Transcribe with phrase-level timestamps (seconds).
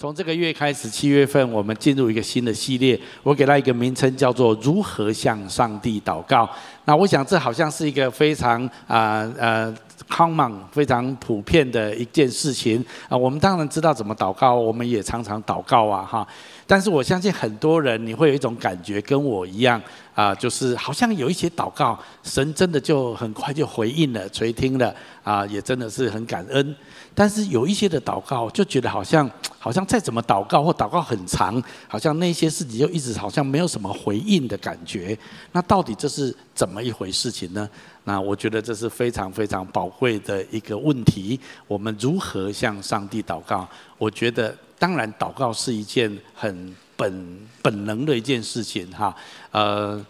[0.00, 6.48] 从这个月开始，七月份我们进入一个新的系列，我给它一个名称叫做“如何向上帝祷告”。
[6.86, 9.74] 那我想这好像是一个非常啊啊，
[10.08, 13.16] common 非常普遍的一件事情啊。
[13.16, 16.26] 我们当然知道怎么祷告，我们也常常祷告啊哈。
[16.66, 19.80] 但是我相信很多人你会有一种感觉，跟我一样
[20.14, 24.94] 啊，就是好像有一些祷告，神真的就很快就回应了、垂听了
[25.24, 26.76] 啊，也真的是很感恩。
[27.14, 29.28] 但是有一些的祷告，就觉得好像
[29.58, 35.18] 好像再怎么祷告或祷告很长，好像那些事情就一直好像没有什么回应的感觉。
[35.52, 37.68] 那到底这是怎么一回事情呢？
[38.08, 41.38] 那我觉得这是非常非常宝贵的一个问题。
[41.66, 43.68] 我们如何向上帝祷告？
[43.98, 49.14] 我觉得当然祷告是一件很本本能的一件事情哈。
[49.50, 50.02] 呃，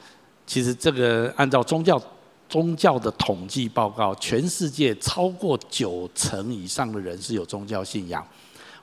[0.47, 2.01] 其实这个按照宗教。
[2.49, 8.27] 宗教的统计报告，全世界超过九成以上的人是有宗教信仰。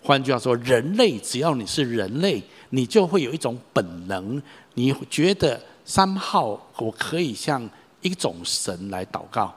[0.04, 2.40] 换句话说，人类只要你是人类，
[2.70, 4.40] 你就会有一种本能，
[4.76, 7.68] 你觉得三号我可以向
[8.06, 9.52] 一种神来祷告。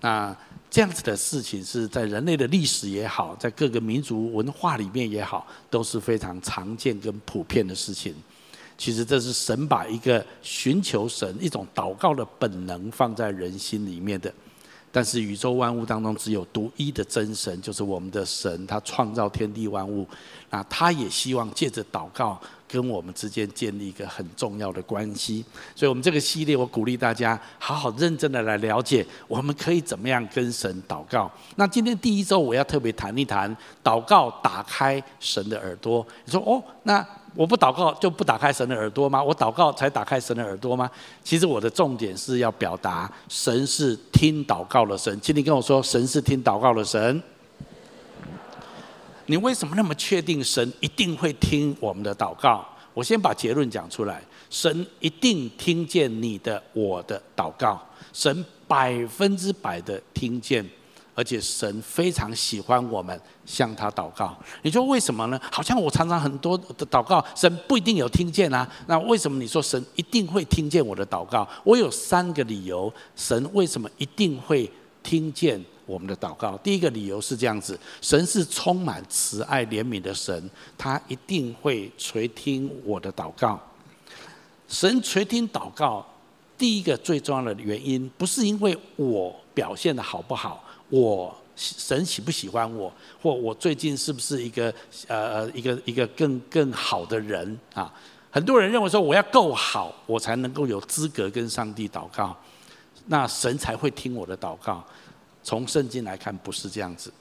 [0.00, 0.34] 那
[0.70, 8.14] 这样子的事情是在人类的历史也好，在各个民族文化里面也好，都是非常常见跟普遍的事情。
[8.78, 14.32] 其实这是神把一个寻求神一种祷告的本能放在人心里面的，
[14.90, 20.08] 但是宇宙万物当中只有独一的真神，就是我们的神，他创造天地万物，
[20.50, 22.40] 那他也希望借着祷告。
[22.72, 25.44] 跟我们之间建立一个很重要的关系，
[25.76, 31.30] 所以，我们这个系列，我鼓励大家好好认真的来了解，我们可以怎么样跟神祷告。
[31.56, 36.06] 那今天第一周，我要特别谈一谈祷告打开神的耳朵。
[36.24, 39.22] 你说哦，那我不祷告就不打开神的耳朵吗？
[39.22, 40.90] 我祷告才打开神的耳朵吗？
[41.22, 45.20] 其实我的重点是要表达，神是听祷告的神。
[45.20, 47.22] 请你跟我说，神是听祷告的神。
[49.26, 52.66] 你为什么那么确定神一定会听我们的祷告？
[52.94, 57.80] 我先把结论讲出来：神一定听见你的、我的祷告，
[58.12, 60.68] 神百分之百的听见，
[61.14, 64.36] 而且神非常喜欢我们向他祷告。
[64.60, 65.40] 你说为什么呢？
[65.50, 68.68] 好像我常常很多的祷告，神不一定有听见啊。
[68.86, 71.48] 那为什么你说神一定会听见我的祷告？
[71.64, 74.70] 我有三个理由，神为什么一定会
[75.02, 75.64] 听见？
[75.86, 83.60] 我们的祷告，第一个理由是这样子：神是充满慈爱怜悯的神，他一定会垂听我的祷告。
[84.68, 86.06] 神垂听祷告，
[86.56, 92.90] 第一个最重要的原因，不是因为我表现得好不好，我神喜不喜欢我，
[93.20, 94.72] 或我最近是不是一个
[95.08, 97.92] 呃一个一个更更好的人啊？
[98.30, 102.34] 很多人认为说，我要够好，我才能够有资格跟上帝祷告，
[103.08, 104.82] 那神才会听我的祷告。
[105.42, 107.12] 从圣经来看，不是这样子。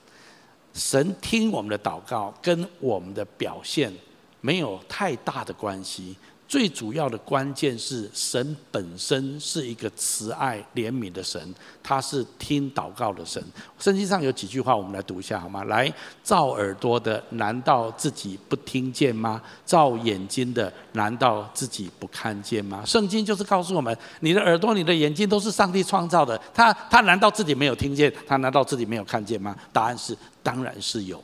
[0.73, 3.93] 神听我们的祷告，跟我们的表现
[4.39, 6.15] 没有太大的关系。
[6.51, 11.41] 最主要的关键是，神本身是一个慈爱怜悯的神，
[11.81, 13.41] 他是听祷告的神。
[13.79, 15.63] 圣经上有几句话，我们来读一下好吗？
[15.63, 15.89] 来，
[16.21, 19.41] 造耳朵的难道自己不听见吗？
[19.63, 22.83] 造眼睛的难道自己不看见吗？
[22.85, 28.13] 圣经就是告诉我们，你的耳朵、你的眼睛都是上帝创造的，他他难道自己没有听见？
[28.27, 29.55] 他难道自己没有看见吗？
[29.71, 30.13] 答案是，
[30.43, 31.23] 当然是有。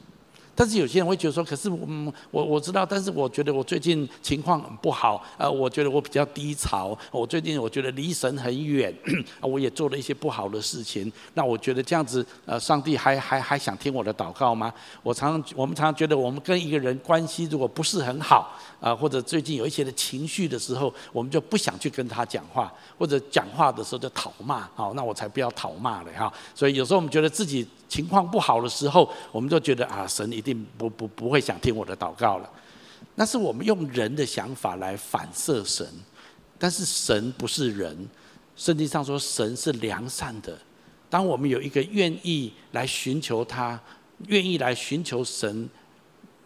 [0.58, 8.92] 但是有些人会觉得说，可是嗯，我我知道，但是我觉得我最近情况很不好，呃，我觉得我比较低潮，我最近我觉得离神很远，
[9.40, 14.74] 我也做了一些不好的事情，那我觉得这样子，呃，上帝还还还想听我的祷告吗？
[15.04, 18.52] 我常常我们常常觉得，我们跟一个人关系如果不是很好，
[18.82, 26.34] 啊，或者最近有一些的情绪的时候，我们就不想去跟他讲话，或者讲话的时候就讨骂，好，那我才不要讨骂了哈。
[26.56, 27.68] 所以有时候我们觉得自己。
[27.88, 32.50] 情况不好的时候，我们就觉得啊，神一定不不不会想听我的祷告了。
[33.16, 35.88] 那是我们用人的想法来反射神，
[36.60, 38.08] 但是神不是人。
[38.56, 40.58] 圣经上说，神是良善的。
[41.10, 43.80] 当我们有一个愿意来寻求他，
[44.28, 45.70] 愿意来寻求神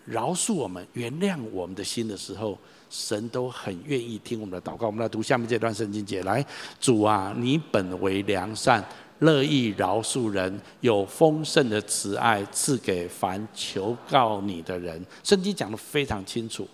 [0.06, 2.57] 饶恕我们、原谅我们的心的时候，
[2.89, 4.88] 神都很愿意听我们的祷告。
[4.88, 6.45] 我们来读下面这段圣经节：来，
[6.80, 8.86] 主啊，你本为良善。
[9.21, 15.03] 乐意饶恕人，有丰盛的慈爱赐给凡求告你的人。
[15.23, 16.68] 圣经讲得非常清楚，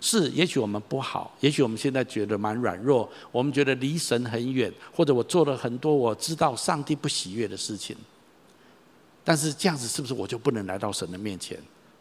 [0.00, 7.96] 是也许我们不好，也许我们现在觉得蛮软弱，我们觉得离神很远，或者我做了很多我知道上帝不喜悦的事情。
[9.24, 11.58] 但是这样子是不是我就不能来到神的面前？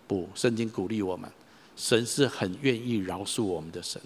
[0.07, 1.27] 不，圣经鼓励我们，
[1.75, 3.99] 神是很愿意饶恕我们的神。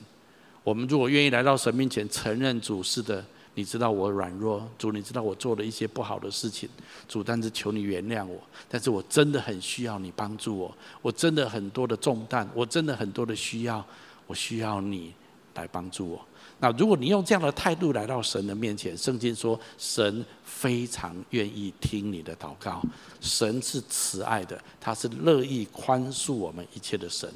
[0.63, 3.21] 我们如果愿意来到神面前，承认主是的。
[3.55, 6.67] 你知道我软弱，主，你知道我做了一些不好的事情，
[7.07, 8.39] 主，但是求你原谅我。
[8.67, 13.85] 但是我真的很需要你帮助我，我真的很多的重担，我真的很多的需要，
[14.25, 15.13] 我需要你
[15.55, 16.25] 来帮助我。
[16.59, 22.81] 那如果你用这样的态度来到神的面前，圣经说神非常愿意听你的祷告，
[23.19, 27.29] 神是慈爱的，他是乐意宽恕我们一切的神。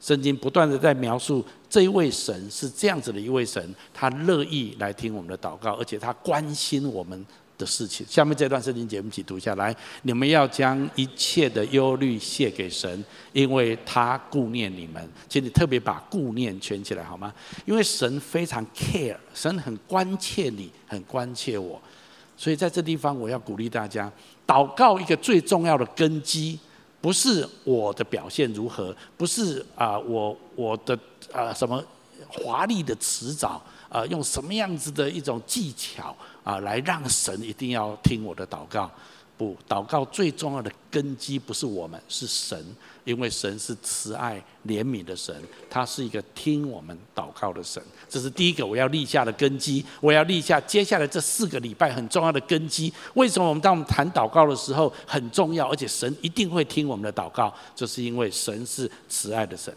[0.00, 7.26] 圣经不断的在描述这一位神是这样子的一位神，他乐意来听我们的祷告，而且他关心我们
[7.58, 8.06] 的事情。
[8.08, 13.04] 下面这段圣经节目一起读下来，你们要将一切的忧虑卸给神，
[13.34, 15.06] 因为他顾念你们。
[15.28, 17.32] 请你特别把顾念圈起来好吗？
[17.66, 21.78] 因为神非常 care，神很关切你，很关切我，
[22.38, 24.10] 所以在这地方我要鼓励大家，
[24.46, 26.58] 祷告一个最重要的根基。
[27.00, 30.98] 不是我的表现如何，不是啊，我我的
[31.32, 31.82] 啊什么
[32.28, 36.14] 华丽的辞藻啊，用什么样子的一种技巧
[36.44, 38.90] 啊，来让神一定要听我的祷告。
[39.38, 42.62] 不，祷告最重要的根基不是我们，是神，
[43.10, 45.34] 因为神是慈爱怜悯的神，
[45.68, 47.82] 他是一个听我们祷告的神。
[48.08, 52.92] 这是第一个我要立下的根基，我要立下接下来这四个礼拜很重要的根基。
[53.14, 57.52] 为什么我们当我们谈祷告的时候很重要，而且神一定会听我们的祷告？
[57.74, 59.74] 就是因为神是慈爱的神。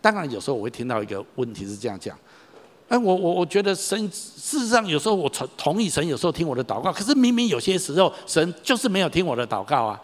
[0.00, 2.18] 当然，有时候我会听到一个问题是这样讲。
[2.88, 10.00] 哎，我我我觉得神事实上有时候我同同意神有时候听我的祷告，可是明明有些时候神就是没有听我的祷告啊。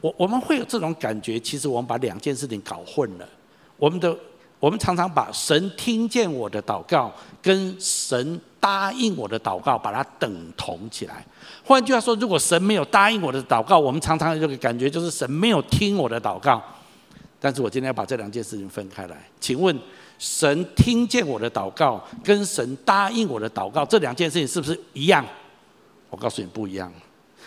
[0.00, 3.28] 我我们会有这种感觉，其实我们把两件事情搞混了。
[3.76, 4.16] 我们的
[4.58, 11.24] 我们常常把神听见我的祷告跟神答应我的祷告把它等同起来。
[11.64, 16.62] 换句话说，如果神没有答应我的祷告，我们常常有这个感觉就是神没有听我的祷告。
[17.40, 19.78] 但是我今天要把这两件事情分开来，请问。
[20.18, 25.24] 神听见我的祷告，跟神答应我的祷告，这两件事情是不是一样？
[26.10, 26.92] 我告诉你不一样。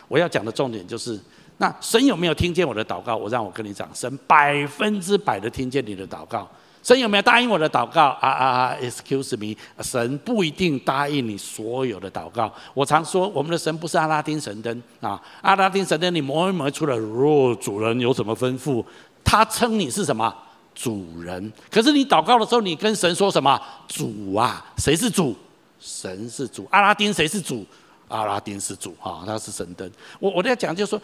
[0.07, 1.19] 我要讲的重点就是，
[1.57, 3.15] 那神有没有听见我的祷告？
[3.15, 6.47] 我让我跟你讲，神百分之百的听见你的祷告。
[6.81, 8.07] 神有没有答应我的祷告？
[8.19, 12.51] 啊啊啊！Excuse me，神不一定答应你所有的祷告。
[12.73, 18.83] 我常说，我们的神不是阿拉丁神灯啊，阿拉丁神灯你摸一摸出来，若主人有什么吩咐，
[19.23, 20.35] 他称你是什么？
[20.75, 23.61] 主人，可是你祷告的时候，你跟神说什么？
[23.87, 25.33] 主啊，谁是主？
[25.79, 26.67] 神是主。
[26.71, 27.65] 阿拉丁谁是主？
[28.09, 29.89] 阿拉丁是主啊，他是神灯。
[30.19, 31.01] 我我在讲，就是说，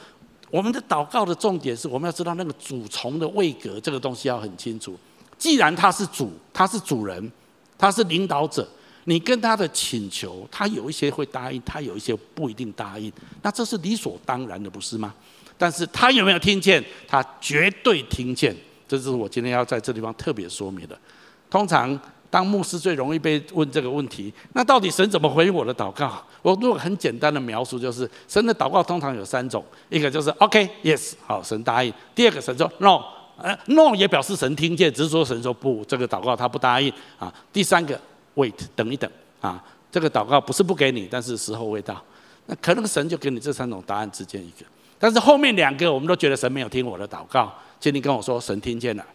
[0.50, 4.98] 我们的祷告的重点是，我们要知道那个主从的位格，这个东西要很清楚。
[5.38, 7.32] 既然他是主，他是主人，
[7.78, 8.68] 他是领导者，
[9.06, 13.12] 你跟他的请求，他有一些会答应，他有一些不一定答应，
[13.42, 15.14] 那这是理所当然的，不是吗？
[15.58, 16.84] 但是他有没有听见？
[17.08, 18.56] 他绝对听见。
[18.88, 20.98] 这是我今天要在这地方特别说明的。
[21.50, 22.00] 通常
[22.30, 26.24] 当牧师最容易被问这个问题，那到底神怎么回应我的祷告？
[26.42, 33.02] 我如果很简单的描述，就是神的祷告通常有三种：一个就是 OK Yes，好，神答应；第二个神说 No，
[33.38, 37.34] 呃 No 也表示神听见，只是说神说不，这个祷告他不答应啊。
[37.52, 38.00] 第三个
[38.36, 39.10] Wait，等一等
[39.42, 42.02] 啊，这个祷告不是不给你，但是时候未到。
[42.46, 44.66] 那可能神就给你这三种答案之间一个，
[44.98, 47.54] 但是后面两个我们都觉得神没有听我的祷告。
[47.80, 49.06] 今天跟我说，神听见了，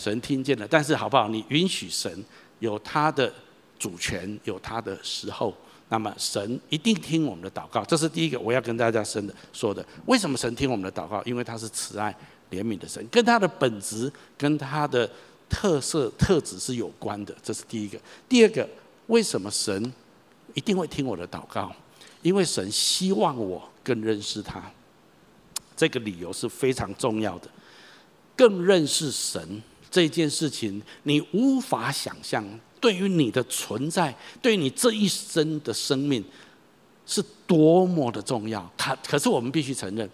[0.00, 1.28] 神听见了，但是好不好？
[1.28, 2.24] 你允许神
[2.60, 3.30] 有他的
[3.78, 5.54] 主权，有他的时候，
[5.90, 7.84] 那么神一定听我们的祷告。
[7.84, 9.84] 这是第一个，我要跟大家深的说的。
[10.06, 11.22] 为什么神听我们的祷告？
[11.24, 12.16] 因为他是慈爱
[12.50, 15.08] 怜悯的神，跟他的本质、跟他的
[15.48, 17.36] 特色特质是有关的。
[17.42, 17.98] 这是第一个。
[18.26, 18.66] 第二个，
[19.08, 19.92] 为什么神
[20.54, 21.70] 一定会听我的祷告？
[22.22, 24.62] 因为神希望我更认识他。
[25.76, 27.48] 这个理由是非常重要的，
[28.36, 32.44] 更认识神这件事情，你无法想象，
[32.80, 36.24] 对于你的存在，对你这一生的生命，
[37.04, 38.70] 是多么的重要。
[38.76, 40.08] 他可是我们必须承认，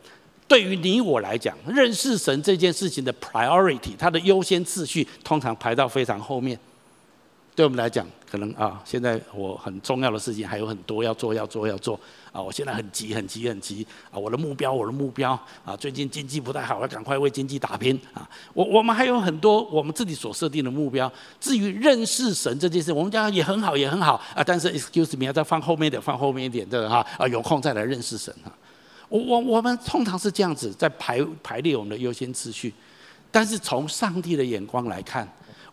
[0.49, 6.59] 对于你我来讲，认识神这件事情的 priority，它的优先次序，通常排到非常后面。
[7.57, 11.99] 对我们来讲，可能啊，现在我很重要的事情还有很多要做，要做，要做
[12.31, 12.43] 啊！
[12.43, 14.19] 我现在很急，很急，很急啊！
[14.19, 15.33] 我的目标，我的目标
[15.65, 15.75] 啊！
[15.75, 18.29] 最近经济不太好，要赶快为经济打拼啊！
[18.53, 21.11] 我我们还有很多我们自己所设定的目标。
[21.41, 24.45] 至于认识神这件事，我们讲也很好，也很好啊！
[24.45, 27.27] 但是 excuse me，要再放后面一点，放后面一点，的哈啊！
[27.27, 28.53] 有空再来认识神哈！
[29.09, 32.75] 我我我们通常是这样子在排排列我们的优先次序，
[33.31, 35.27] 但是从上帝的眼光来看。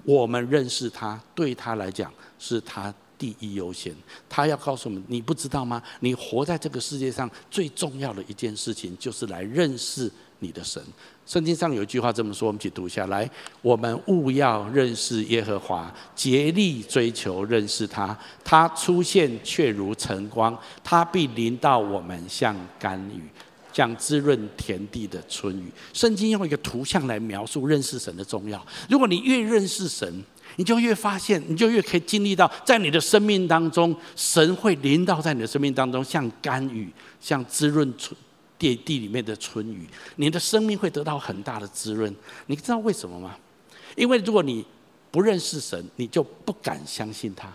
[0.03, 3.93] 我们认识他，对他来讲是他第一优先。
[4.29, 5.81] 他要告诉我们：你不知道吗？
[6.01, 10.83] 你活在这个世界上最重要的一件事情，就是来认识你的神。
[11.25, 13.29] 圣经上有一句话这么说，我们一起读下来：
[13.61, 18.17] 我们务要认识耶和华，竭力追求认识他。
[18.43, 23.23] 他出现却如晨光，他必临到我们，像甘雨，
[23.73, 25.69] 像滋润田地的春雨。
[25.91, 28.65] 圣经用一个图像来描述认识神的重要。
[28.89, 30.23] 如果你越认识神，
[30.55, 36.89] 你就越发现，你就越可以经历到，在你的生命当中，神会临到在你的生命当中，像甘雨，
[37.19, 38.15] 像滋润春
[38.59, 39.87] 地地里面的春雨，
[40.17, 42.15] 你的生命会得到很大的滋润。
[42.45, 43.35] 你知道为什么吗？
[43.95, 44.63] 因为如果你
[45.09, 47.51] 不认识神，你就不敢相信他，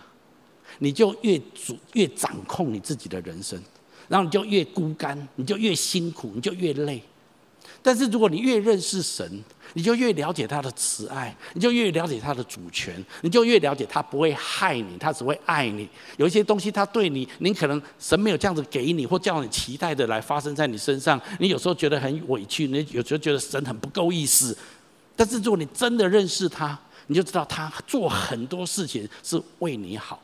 [0.79, 3.61] 你就越主越掌控你自己的人生，
[4.09, 7.01] 然后你就越孤单，你就越辛苦，你就越累。
[7.81, 9.41] 但是如果你越认识神，
[9.73, 15.87] 你就越了解他的慈爱，你就越了解他的主权，你就越了解他不会害你，他只会爱你。
[16.17, 21.21] 有一些东西他对你，你可能神没有这样子给你，或叫你期待的来发生在你身上。
[21.39, 24.57] 你有时候觉得很委屈，你有时候觉得神很不够意思。
[25.15, 30.21] 但是如果你真的认识他，你就知道他做很多事情是为你好。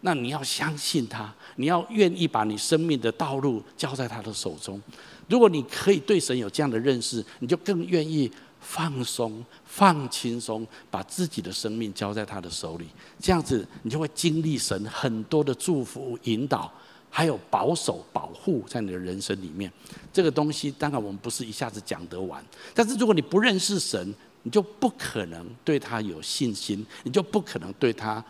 [0.00, 4.80] 那你要相信他，你要愿意把你生命的道路交在他的手中。
[5.28, 12.86] 如果你可以对神有这样的认识，你就更愿意放松、放轻松，把自己的生命交在他的手里。
[13.20, 16.72] 这样子，你就会经历神很多的祝福、引导，
[17.10, 19.70] 还有保守、保护在你的人生里面。
[20.12, 22.44] 这个东西，当然我们不是一下子讲得完。
[22.72, 24.14] 但是如果你不认识神，
[24.44, 28.24] 你就不可能对他有信心，你就不可能对他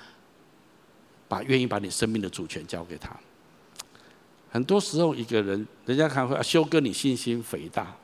[1.29, 3.15] 把愿意把你生命的主权交给他。
[4.51, 7.95] 很多时候，一个人，人家看会啊，修哥，你信心肥大。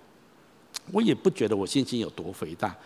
[0.92, 2.76] 我也不觉得我信心有多肥大，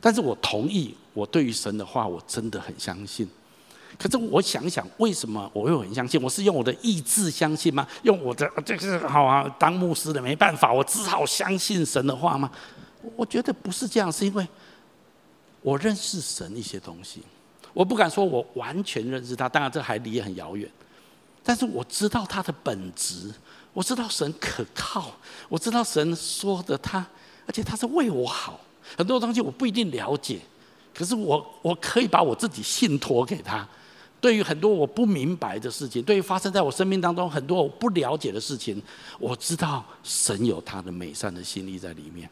[0.00, 3.28] 但是我同意，我对于神的话，我真的很相信。
[3.98, 6.22] 可是我想想，为什么我会很相信？
[6.22, 7.84] 我是用我的意志相信吗？
[8.04, 12.48] 用我的这个好啊，当牧师的没办法，我只好相信神的话吗？
[13.16, 14.46] 我觉得不是这样，是因为
[15.62, 17.22] 我认识神一些东西。
[17.72, 20.68] 我不敢说我完全认识他，当然这还离很遥远。
[21.42, 23.32] 但是我知道他的本质，
[23.72, 25.10] 我知道神可靠，
[25.48, 27.06] 我知道神说的他，
[27.46, 28.60] 而且他是为我好。
[28.96, 30.40] 很多东西我不一定了解，
[30.94, 33.66] 可是我我可以把我自己信托给他。
[34.20, 38.82] 对于很多我不明白的事情，对于发生在我生命当中很多我不了解的事情，
[39.18, 42.28] 我知道神有他的美善的心意在里面。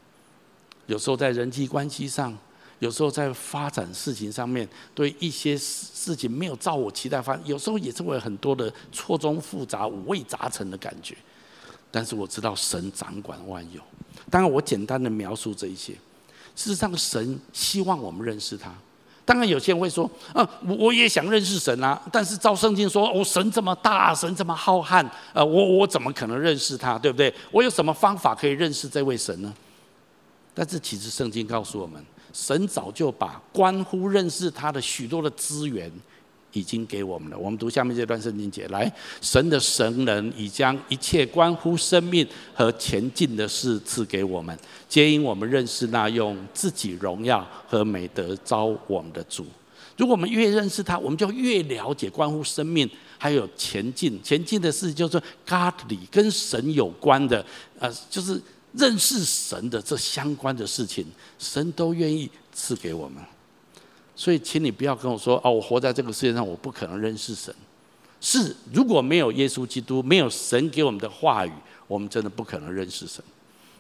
[0.87, 2.37] 有时候在人际关系上。
[2.81, 11.17] 有时候在发展事情上面，对一些事事情没有照我期待发，有时候也是会很多的错综复杂、五味杂陈的感觉。
[11.91, 13.81] 但是我知道神掌管万有。
[14.31, 15.93] 当然，我简单的描述这一些。
[16.55, 18.73] 事实上，神希望我们认识他。
[19.25, 26.99] 当然，有些人会说：“啊，我我也想认识神啊。”但是照圣经说：“哦，神这么大，神这么浩瀚，呃，我我怎么可能认识他？
[26.99, 27.33] 对不对？
[27.51, 29.53] 我有什么方法可以认识这位神呢？”
[30.55, 32.05] 但是，其实圣经告诉我们。
[32.41, 35.91] 神早就把关乎认识他的许多的资源
[36.53, 37.37] 已经给我们了。
[37.37, 38.91] 我们读下面这段圣经节来：
[39.21, 44.57] 神的神人已将一切关乎生命和前进的事赐给我们，
[44.89, 49.45] 皆因我们认识那用自己荣耀和美德招我们的主。
[49.97, 54.19] 如果我们越认识他，我们就越了解关乎生命还有前进。
[54.23, 57.45] 前进的事就是 godly 跟神有关的，
[57.81, 58.41] 呃，就是。
[58.79, 61.05] 认识神的这相关的事情，
[61.39, 63.23] 神都愿意赐给我们。
[64.15, 67.55] 所以，请你不要跟我说：“哦，我活在这个世界上，我不可能认识神。”
[68.21, 71.53] 是，如果没有耶稣基督，没有神给我们的话语，
[71.87, 73.23] 我们真的不可能认识神。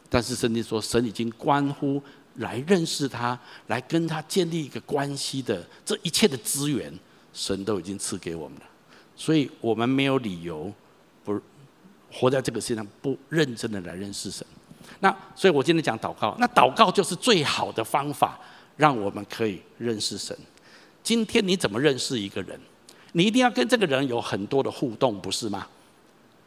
[0.08, 2.00] 但是圣经说，神已经关乎
[2.36, 3.36] 来认识他，
[3.66, 6.96] 来跟他建立一个关系的这一切的资源，
[7.34, 8.64] 神都已经赐给我们了。
[9.16, 10.72] 所以我们没有理由
[11.24, 11.40] 不
[12.12, 14.46] 活在这个世界上，不认真的来认识神。
[15.00, 16.34] 那所以，我今天讲祷告。
[16.38, 18.38] 那祷告就是最好的方法，
[18.76, 20.36] 让我们可以认识神。
[21.02, 22.58] 今天你怎么认识一个人？
[23.12, 25.66] 你一定要跟这个人有很多的互动，不是吗？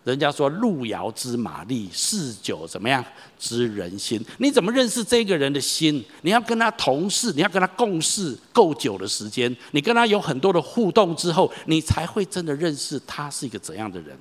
[0.03, 3.03] 人家说路遥知马力，事久怎么样？
[3.37, 4.19] 知人心。
[4.39, 6.03] 你怎么认识这个人的心？
[6.23, 14.17] 你要跟他同事，你要跟他共事够久的时间，你跟他有很多的互动之后，你才会真的认识他是一个怎样的人。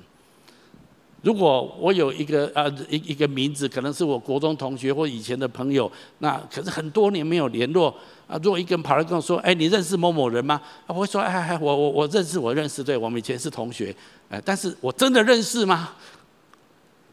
[1.23, 7.95] 如果我有一个呃一一个名字，可能是我国中同学或以前的朋友，那可是很多年没有联络
[8.27, 8.39] 啊。
[8.43, 13.95] 如果一个人跑来跟我说：“哎，你认识某某人吗？”我会说：“哎哎，我我我认识，我认识，对，我们以前是同学。”
[14.31, 15.91] 哎，但是我真的认识吗？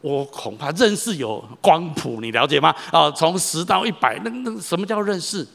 [0.00, 2.74] 我恐怕认识有光谱，你了解吗？
[2.92, 5.46] 啊，从十到一百，那那什么叫认识？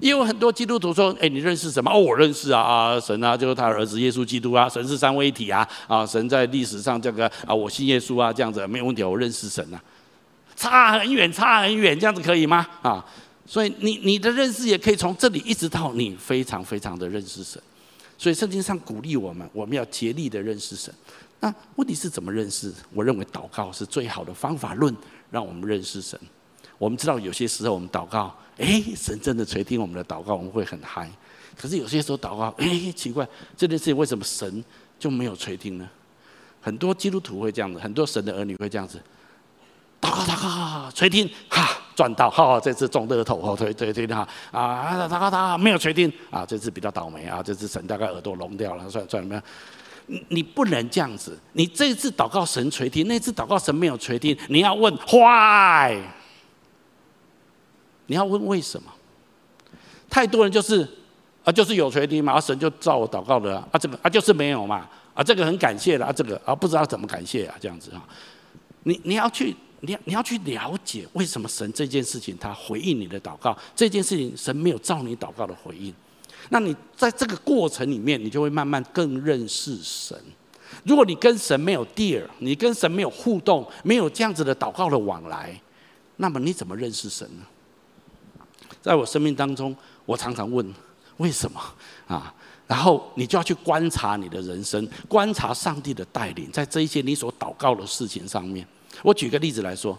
[0.00, 1.90] 因为很多基督徒说：“哎，你认识什么？
[1.90, 9.82] 哦，我认识啊啊，神啊，就是他儿子耶稣基督啊，神是三位一体啊啊，神在历史上这个啊，我信耶稣啊，这样子没有问题，我认识神啊。”
[10.56, 12.66] 差很远，差很远，这样子可以吗？
[12.80, 13.04] 啊，
[13.44, 17.60] 所以你你的认识也可以从这里一直到你非常非常的认识神。
[18.16, 20.92] 所以圣经上鼓励我们，我们要竭力的认识神。
[21.40, 22.72] 那问题是怎么认识？
[22.94, 24.96] 我认为祷告是最好的方法论，
[25.30, 26.18] 让我们认识神。
[26.78, 31.10] 我们知道有些时候我们祷告，哎，神真的垂听我们的祷告，我们会很嗨。
[31.56, 34.64] 可是有些时候祷告，哎，奇怪，这件事情为什么神
[34.98, 35.88] 就没有垂听呢？
[36.60, 39.00] 很多基督徒会这样子，很多神的儿女会这样子，
[40.00, 49.42] 祷告祷告，垂听，哈，赚到， 哈，这次中乐透，哈，垂垂听哈，啊，祷告祷告，没有垂听，啊，这次比较倒霉啊，这次神大概耳朵聋掉了，算算怎么样？
[50.08, 56.00] 你你不能这样子，你这次祷告神垂听，那次祷告神没有垂听，你要问 why？
[58.06, 58.92] 你要问为什么？
[60.08, 60.88] 太多人就是
[61.44, 68.02] 啊，就是有垂听嘛，啊，神就照我祷告的啊，这个啊就是没有嘛，啊这个很感谢的啊，这个啊不知道怎么感谢啊，这样子啊，
[68.84, 75.92] 你你要去，你要你要去了解为什么神这件事情他回应你的祷告，这件事情神没有照你祷告的回应，
[76.50, 80.16] 那你在这个过程里面，你就会慢慢更认识神。
[80.84, 85.60] 如果你跟神没有 deal，你跟神没有互动，没有这样子的祷告的往来，
[86.16, 87.44] 那么你怎么认识神呢？
[88.86, 90.64] 在我生命当中，我常常问
[91.16, 91.60] 为什么
[92.06, 92.32] 啊？
[92.68, 98.64] 然后你就要去观察你的人生，观察上帝的带领，在这一些你所祷告的事情上面。
[99.02, 99.98] 我举个例子来说。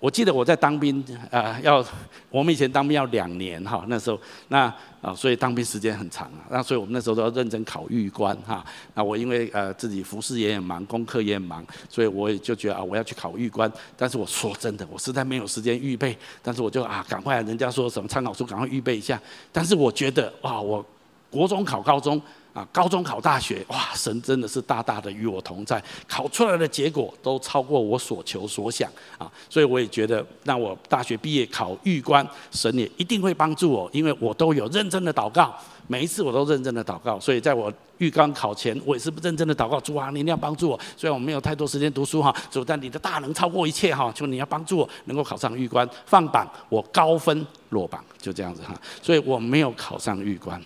[0.00, 1.84] 我记得我在当兵，啊，要
[2.30, 8.64] 我们以前当兵要两年哈，那时候那啊，所以当兵时间很长啊，那所以我们那时候都要认真考预官哈。
[8.94, 13.70] 那我因为呃自己服侍也很忙，功课也很忙，所以我也就觉得啊，我要去考预官。
[13.94, 19.20] 但是我说真的，我实在没有时间预备，但是我就啊，赶快人家说什么参考书，赶快预备一下。
[19.52, 20.82] 但是我觉得哇，我
[21.30, 22.20] 国中考高中。
[22.52, 35.54] 啊，高中考大学，哇，神真的是大大的与我同在，考出来的结果都超过我所求所想啊，所以我也觉得，那我大学毕业考预官，神也一定会帮助我，因为我都有认真的祷告，
[35.86, 50.60] 每一次我都认真的祷告，所以在我预官考前，我也是不认真的祷告，主啊，你一定要帮助我，虽然我没有太多时间读书哈，主，但你的大能超过一切哈，就你要帮助我能够考上预官，放榜我高分落榜，就这样子哈，所以我没有考上预官。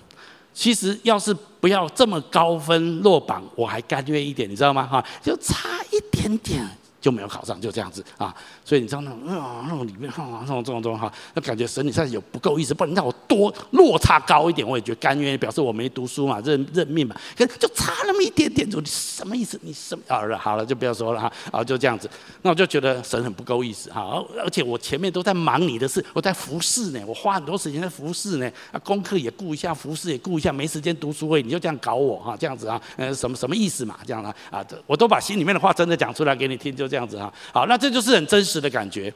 [0.54, 4.86] 其实要是不要这么高分落榜，我还甘愿一点，你知道吗？
[4.86, 6.66] 哈，就差一点点。
[7.04, 19.60] 就没有考上，就这样子啊，所以你知道那种啊，那种里面啊，那种这种这种哈，那感觉神你实在有不够意思，不然让我多落差高一点，我也觉得甘愿，表示我没读书嘛，认认命嘛，可就差那么一点点，就你什么意思？
[19.62, 22.08] 你什么好了好了，就不要说了哈，啊就这样子，
[22.40, 33.98] 那我就觉得神很不够意思哈，而而且我前面都在忙你的事，我在服侍呢，我花很多时间在服侍呢，啊功课也顾一下，服侍也顾一下，没时间读书会，你就这样搞我哈，这样子啊，呃什么什么意思嘛？
[34.06, 36.88] 这样啊啊，我都把心里面的话真的讲出来给你听，就。
[36.94, 39.12] 这样子哈，好，那这就是很真实的感觉。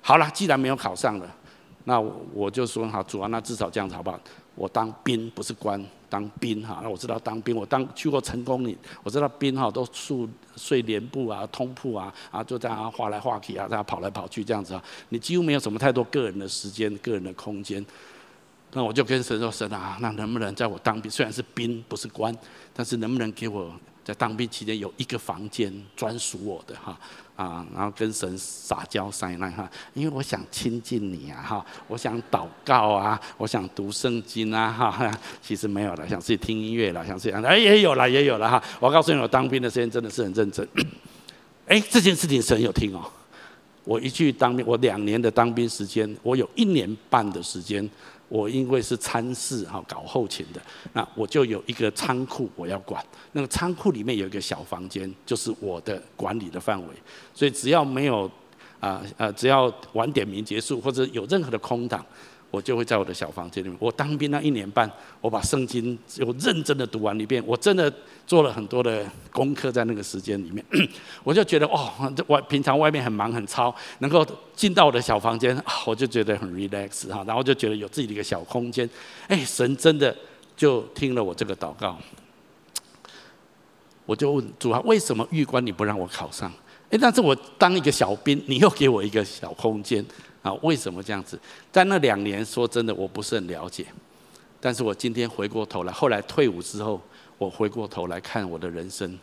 [0.00, 1.36] 好了，既然没有考上了，
[1.84, 2.00] 那
[2.32, 4.18] 我就说好，主啊，那至少这样子好不好？
[4.54, 6.80] 我当兵不是官，当兵哈。
[6.82, 17.84] 那我知道当兵，我当去过成功岭，我知道兵哈都睡睡连部啊、通铺啊，啊就这样画来画去啊，这样跑来跑去这样子啊，你几乎没有什么太多个人的时间、个人的空间。
[18.72, 22.36] 那我就跟神说：神啊，那能不能在我当兵，虽然是兵不是官，
[22.74, 23.72] 但是能不能给我？
[24.04, 26.98] 在当兵期间有一个房间专属我的哈
[27.42, 35.10] 啊，然后跟神撒娇撒赖哈，因为我想亲近你啊哈，我想祷告啊，我想读圣经啊哈，
[35.42, 40.66] 其实没有了，想自己听音乐了，想自己哎也有了也有了哈，我告诉你，我当兵的时间真的是很认真，
[41.66, 43.02] 哎这件事情神有听哦，
[43.84, 47.88] 我一去当兵，我两年的当兵时间，我有一年半的时间。
[48.32, 50.62] 我因为是参事哈，搞后勤的，
[50.94, 53.04] 那我就有一个仓库我要管。
[53.32, 56.94] 那个仓库里面有一个小房间，就是我的管理的范围。
[57.34, 58.30] 所以只要没有
[58.80, 62.02] 啊呃，只要晚点名结束或者有任何的空档。
[62.52, 63.76] 我就会在我的小房间里面。
[63.80, 64.88] 我当兵那一年半，
[65.22, 67.42] 我把圣经就认真的读完一遍。
[67.46, 67.90] 我真的
[68.26, 70.62] 做了很多的功课在那个时间里面。
[71.24, 77.24] 我就觉得哦，这外平常外面很忙很操，能够进到我的小房间，我就觉得很 relax 哈。
[77.26, 78.88] 然后就觉得有自己的一个小空间。
[79.28, 80.14] 哎，神真的
[80.54, 81.98] 就听了我这个祷告。
[84.04, 86.52] 我就问主啊，为什么玉官你不让我考上？
[86.92, 90.04] 哎，但是我当一个小兵，你又给我一个小空间。
[90.42, 91.38] 啊，为什么这样子？
[91.70, 93.86] 在那两年，说真的，我不是很了解。
[94.60, 97.00] 但是我今天回过头来，后来退伍之后，
[97.38, 99.18] 我回过头来看我的人生。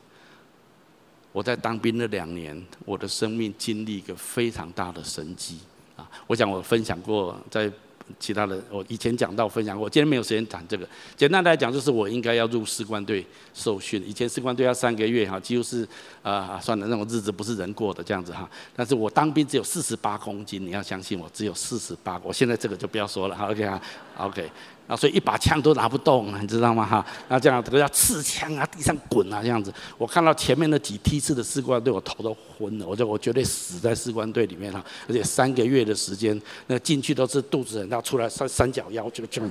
[1.32, 5.60] 我在当兵那两年，我的生命经历一个非常大的神迹
[5.96, 6.10] 啊！
[6.26, 7.72] 我想我分享过，在
[8.18, 10.88] 其他的，我以前讲到分享过，今天没有时间谈这个。
[11.16, 14.02] 简单来讲，就是我应该要入士官队受训。
[14.08, 15.88] 以前士官队要三个月哈，几乎是
[16.24, 18.50] 啊、算了，那种日子不是人过的这样子哈。
[18.76, 22.20] 但是我当兵只有四十八公斤，你要相信我，只有四十八。
[22.24, 23.82] 我现在这个就不要说了哈，OK 哈
[24.18, 24.50] ，OK。
[24.90, 26.84] 啊，所以一把枪都拿不动，你知道吗？
[26.84, 29.72] 哈，那这样这个要刺枪啊，地上滚啊，这样子。
[30.00, 32.88] 我看到前面那几梯次的士官队，我头都昏了。
[32.88, 39.44] 我就我绝对死在士官队里面哈，而且三个月的时间，那进去都是肚子很大，出来三三角腰就就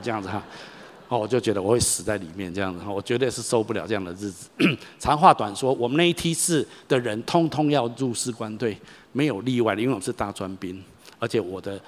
[0.00, 0.40] 这样子哈。
[1.08, 4.48] 哦，我就觉得我会死在里面这样子，我绝对是受不了这样的日子。
[5.00, 8.78] 长话短说，我们那一梯次的人通通要入士官队，
[9.10, 10.80] 没有例外的，因为我是大专兵，
[11.18, 11.80] 而且我的。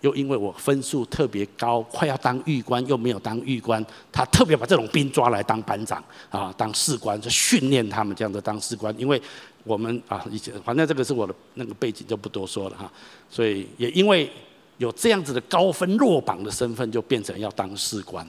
[0.00, 8.94] 又因为我分数特别高，快要当狱官又没有当狱官，他特别把这种兵抓来当班长啊，当士官，就训练他们这样子当士官。
[8.96, 9.20] 因为
[9.64, 12.90] 我们啊，以前反正这个是我的那个背景，就不多说了哈。
[13.28, 14.30] 所以也因为
[14.76, 18.24] 有这样子的高分落榜的身份，就变成要当士官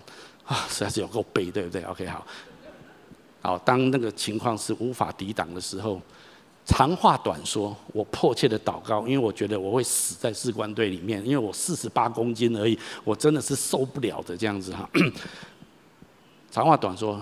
[0.45, 2.25] 啊，实在是有够背，对不对？OK，好，
[3.41, 6.01] 好，当那个情况是无法抵挡的时候。
[6.69, 14.87] 长话短说，我迫切的祷告，因为我觉得我会死在士官队里面，因为我四十八公斤而已，我真的是受不了的这样子哈。
[16.51, 17.19] 长话短说，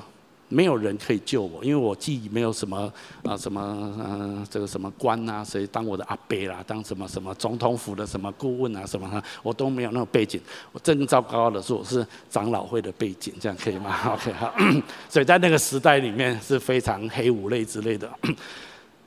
[0.49, 2.91] 没有人可以救我，因为我既没有什么
[3.23, 3.61] 啊什么
[3.99, 10.41] 嗯、这个什么官啊，谁当我的阿伯啦，当什么什么总统府的什么顾问啊什么哈，我都没有那种背景。
[10.73, 14.53] 我更糟糕的是，我是长老会的背景，这样可以吗？OK 哈，
[15.09, 18.09] 所以在那个时代里面是非常黑五类之类的。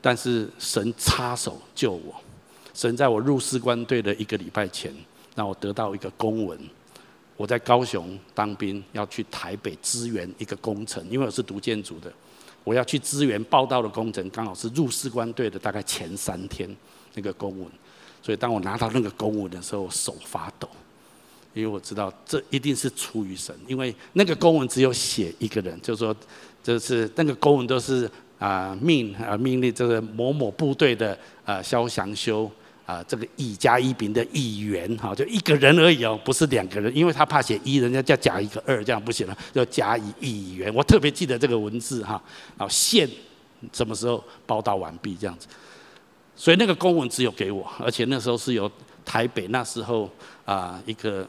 [0.03, 2.15] 但是神插手救我，
[2.73, 4.95] 神在我入士官队的一个礼拜前，
[5.35, 6.59] 让我得到一个公文。
[7.37, 12.13] 我在高雄当兵，要去台北支援一个工程，因为我是读建筑的，
[12.65, 16.75] 我要去支援报道的工程，刚好是入士官队的大概前三天
[17.15, 17.67] 那个公文。
[18.23, 20.69] 所以当我拿到那个公文的时候，我手发抖，
[21.55, 26.17] 因为我知道这一定是出于神，因为那个公文只有写一个人，就是说，
[26.63, 28.11] 就是那个公文都是。
[28.40, 32.50] 啊命啊命令这个某某部队的啊萧祥修
[32.87, 40.74] 啊这个乙加乙丙的乙员哈就一个人而已哦，不是两个人，因为他怕写一，人家叫甲一个二，这样不行了，叫甲乙乙员。
[40.74, 42.20] 我特别记得这个文字哈，
[42.57, 43.07] 然后县
[43.72, 45.46] 什么时候报到完毕这样子，
[46.35, 48.68] 所以那个公文只有给我，而且那时候是由
[49.05, 50.11] 台北那时候
[50.46, 51.29] 啊一个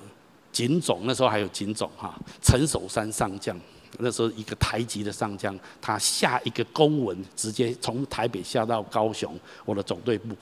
[0.51, 3.59] 警总，那时候还有警总哈陈守山上将。
[3.99, 10.35] 那时候一个台籍的上将，他下一个公文，直接从台北下到高雄，我的总队部，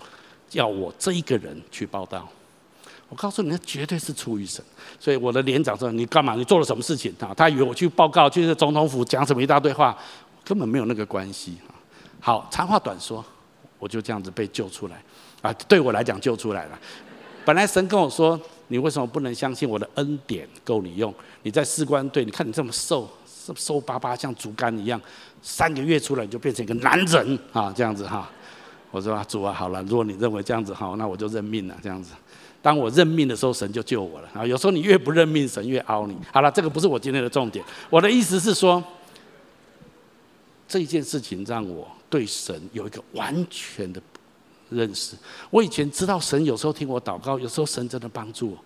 [0.52, 2.28] 要我这一个人去报到。
[3.10, 4.64] 我告诉你，那绝对是出于神。
[5.00, 6.36] 所以我的连长说：“你干嘛？
[6.36, 9.98] 你做了什么事情啊？”他以为我去报告，去总统府讲什么一大堆话，
[10.44, 11.58] 根本没有那个关系。
[12.20, 13.26] 好，长话短说，
[13.80, 15.04] 我就这样子被救出来。
[15.42, 16.80] 啊，对我来讲救出来了。
[17.44, 21.12] 本来神跟我说：“你为什么不能相信我的恩典够你用？
[21.42, 23.10] 你在士官队，你看你这么瘦。”
[23.56, 25.00] 瘦巴巴像竹竿一样，
[25.42, 28.30] 三个月出来你就变成一个男人啊，这样子哈。
[28.92, 31.78] 我说啊，主啊，好了，如果你认为这样子好，那我就认命了。
[31.84, 32.14] 这样子，
[32.60, 34.44] 当我认命的时候，神就救我了啊。
[34.44, 36.18] 有时候你越不认命，神越凹你。
[36.34, 37.64] 好了，这个不是我今天的重点。
[37.90, 38.84] 我的意思是说，
[40.68, 44.02] 这件事情让我对神有一个完全的
[44.72, 45.16] 认识。
[45.52, 48.58] 我以前知道神有时候听我祷告，有时候神真的帮助我。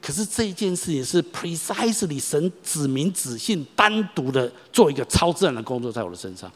[0.00, 6.50] 可是这一件事情是 precisely 神指名指姓单独的做一个超自然的工作在我的身上。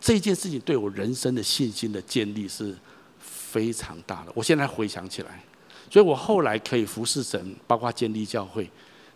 [0.00, 2.74] 这件事情对我人生的信心的建立是
[3.18, 4.32] 非常大的。
[4.34, 5.42] 我现在回想起来，
[5.90, 8.68] 所以我后来可以服侍神，包括建立教会，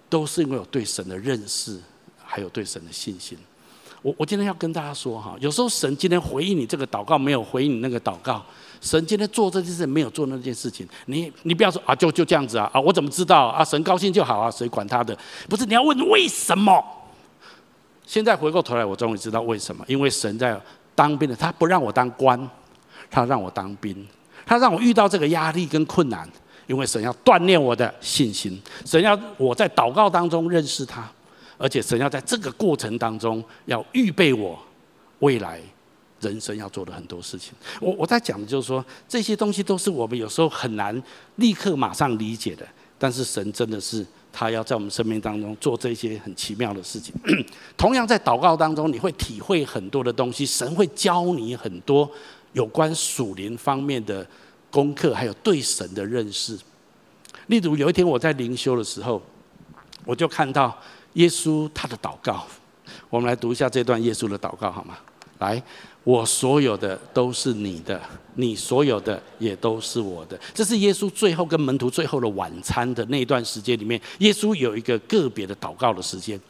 [0.09, 1.79] 都是因为我对神的认识，
[2.25, 3.37] 还有对神的信心。
[4.01, 8.45] 我我今天要跟大家说哈，有时候神今天回应你这个祷告，没有回应你那个祷告。
[8.83, 13.65] 神今天做这件事，没有做那件事情，你你不要说啊，就就这样子啊啊，我怎么知道啊？
[13.65, 15.17] 神高兴就好啊，谁管他的？
[15.49, 16.85] 不是，你要问为什么？
[18.05, 20.61] 现在回过头来，我终于知道为什么，因为神在
[20.97, 22.51] 当兵的，他不让我当官，
[23.09, 24.07] 他让我当兵，
[24.45, 26.29] 他让我遇到这个压力跟困难，
[26.67, 31.09] 因为神要锻炼我的信心，神要我在祷告当中认识他，
[31.57, 34.59] 而且神要在这个过程当中要预备我
[35.21, 35.61] 未来。
[36.23, 41.03] 人生要做的很多事情，我我在讲的就是说，这些东西都是我们有时候很难
[41.37, 42.67] 立刻马上理解的。
[42.99, 47.13] 但是神真的是他要在我们生命当中做这些很奇妙的事情。
[47.77, 52.09] 同样在祷告当中，你会体会很多的东西，神会教你很多
[52.53, 54.25] 有关属灵方面的
[54.71, 56.57] 功课，还有对神的认识。
[57.49, 59.21] 例如有一天我在灵修的时候，
[60.05, 60.73] 我就看到
[61.15, 62.47] 耶稣他的祷告。
[63.11, 64.97] 我们来读一下这段耶稣的祷告好吗？
[65.41, 65.61] 来。
[66.05, 68.01] 我所有的都是你的，
[68.35, 70.37] 你所有的也都是我的。
[70.53, 76.41] 这是耶稣最后跟门徒最后的晚餐的那段时间里面，耶稣有一个个别的祷告的时间。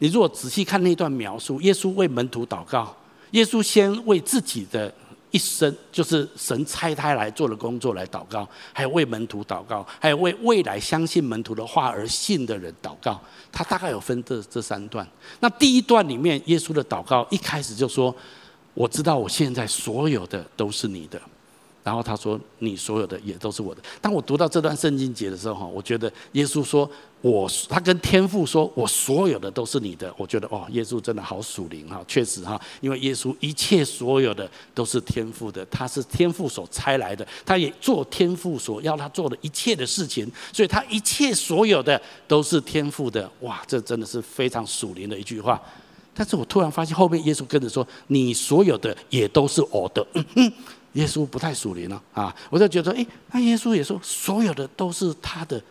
[0.00, 2.94] 你如果仔细看那段描述，耶稣为门徒祷告，
[3.30, 4.92] 耶稣先为自己的
[5.30, 13.18] 一生，就是神差他来做的工作来祷告，还有为门徒祷告，还有为未来相信门徒的话而信的人祷告。
[13.50, 15.08] 他大概有分这这三段。
[15.40, 18.14] 那第一段里面，耶稣的祷告一开始就说。
[18.78, 21.20] 我知道我现在所有的都是你的，
[21.82, 23.82] 然后他说你所有的也都是我的。
[24.00, 26.88] 当我读到这段圣经节的时候，哈，我觉得耶稣说
[27.20, 30.14] 我他跟天父说我所有的都是你的。
[30.16, 43.28] 我觉得哦，耶稣真的好属灵哈，确实哈，因为耶稣一切所有的都是天父的，他是天父所差来的，他也做天父所要他做的一切的事情，所以他一切所有的都是天父的。
[43.40, 45.60] 哇，这真的是非常属灵的一句话。
[46.18, 50.04] 但是我突然发现后面耶稣跟着说：“你所有的也都是我的。
[50.14, 50.52] 嗯”嗯，
[50.94, 52.34] 耶稣不太属灵了啊！
[52.50, 55.62] 我就觉得，哎，那耶稣也说所有的都是他的。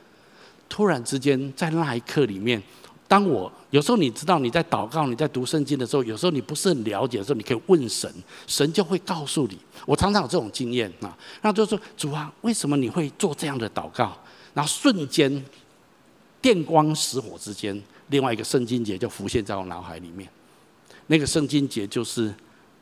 [0.70, 2.64] 突然之间，在那一刻里面，
[3.10, 8.10] 当我有时候你知道你在祷告、你在读圣经的时候，有时候你不是很了解的时候，你可以问神，
[8.48, 9.58] 神就会告诉你。
[9.86, 14.18] 我常常有这种经验啊，然后就说：“主啊，为什么你会做这样的祷告？”
[14.56, 15.46] 然后瞬间
[16.42, 20.28] 电光石火之间，另外一个圣经节就浮现在我脑海里面。
[21.08, 22.34] 那个圣经节就是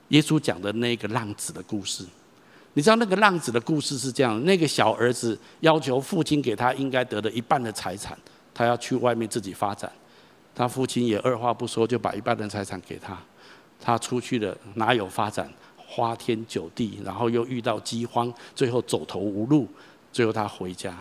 [0.10, 2.06] 耶稣讲的那个浪子的故事。
[2.74, 8.18] 你知道那个浪子的故事是这样：那个小儿子要求父亲给他应该得的一半的财产，
[8.54, 9.92] 他要去外面自己发展。
[10.54, 13.18] 他父亲也二话不说就把一半的财产给他。
[13.80, 15.52] 他出去了，哪有发展？
[15.88, 19.68] 花天酒地，然后又遇到饥荒，最后走投无路，
[20.12, 20.94] 最后他回家。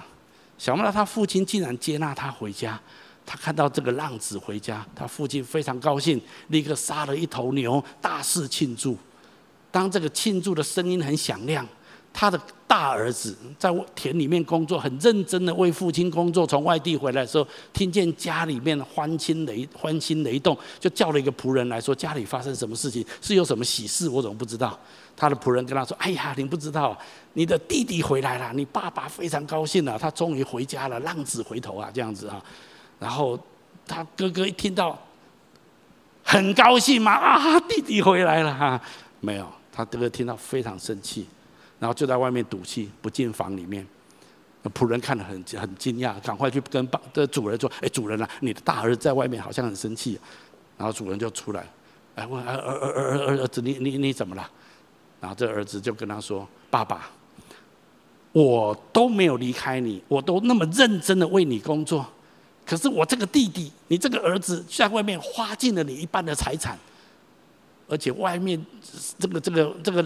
[0.58, 2.80] 想不到他父亲竟然接纳他回家。
[3.26, 8.96] 他看到这个浪子回家，他父亲非常高兴，立刻杀了一头牛，大肆庆祝。
[9.70, 11.66] 当这个庆祝的声音很响亮，
[12.12, 16.46] 他的大儿子在田里面工作，很认真的为父亲工作。
[16.46, 23.04] 从外地回来的时候，听见家里面欢欣雷欢欣雷动，就叫了一个仆人来说：“家里发生什么事情？
[23.20, 24.08] 是有什么喜事？
[24.08, 24.78] 我怎么不知道？”
[25.16, 26.96] 他的仆人跟他说：“哎呀，你不知道，
[27.32, 32.40] 你的弟弟回来了，你爸爸非常高兴了，他终于回家了，浪子回头啊，这样子啊。”
[33.04, 33.38] 然后
[33.86, 34.98] 他哥哥一听到，
[36.24, 38.80] 很高兴嘛，啊，弟弟回来了哈。
[39.20, 41.26] 没有，他哥哥听到非常生气，
[41.78, 43.86] 然后就在外面赌气，不进房里面。
[44.72, 50.18] 仆人看了很很惊讶，赶快去跟爸的主人说：“哎，主人啊，你的大儿子在外面好像很生气。”
[50.78, 51.62] 然后主人就出来，
[52.14, 54.50] 哎问儿儿儿儿儿儿子，你你你怎么了？
[55.20, 57.10] 然后这儿子就跟他说：“爸爸，
[58.32, 62.06] 我都没有离开你，我都那么认真的为你工作。”
[62.66, 66.78] 可是我这个弟弟，你这个儿子在外面花尽了你一半的财产，
[67.86, 68.58] 而且外面
[69.18, 70.02] 这个这个这个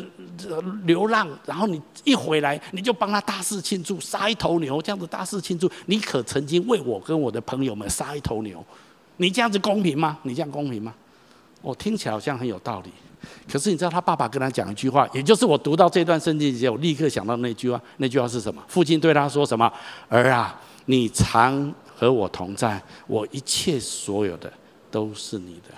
[0.85, 5.71] 流浪，然后你一回来，你就帮他大肆庆祝，杀一头牛，这样子大肆庆祝。
[5.87, 8.65] 你可曾经为我跟我的朋友们杀一头牛？
[9.19, 10.19] 你这样子公平吗？
[10.25, 10.93] 你这样公平吗？
[11.63, 12.91] 我听起来好像很有道理。
[13.49, 17.81] 可是你知道他爸爸跟他讲一句话，也就是我读到这段圣经节，我立刻想到那句话。
[17.99, 18.61] 那句话是什么？
[18.67, 19.73] 父亲对他说什么？
[20.09, 21.73] 儿啊，你常。
[21.99, 24.53] 和我同在，我一切所有的
[24.89, 25.75] 都是你的。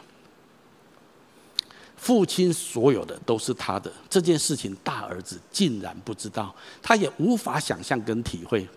[1.96, 8.68] 父亲所有的都是他的，这件事情大儿子竟然不知道，他也无法想象跟体会。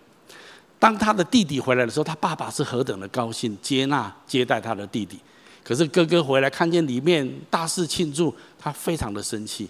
[0.78, 5.20] 当他的弟弟回来的时候，他爸爸是何等的高兴，接纳接待他的弟弟。
[5.62, 9.68] 可是哥哥回来看见里面大肆庆祝，他非常的生气。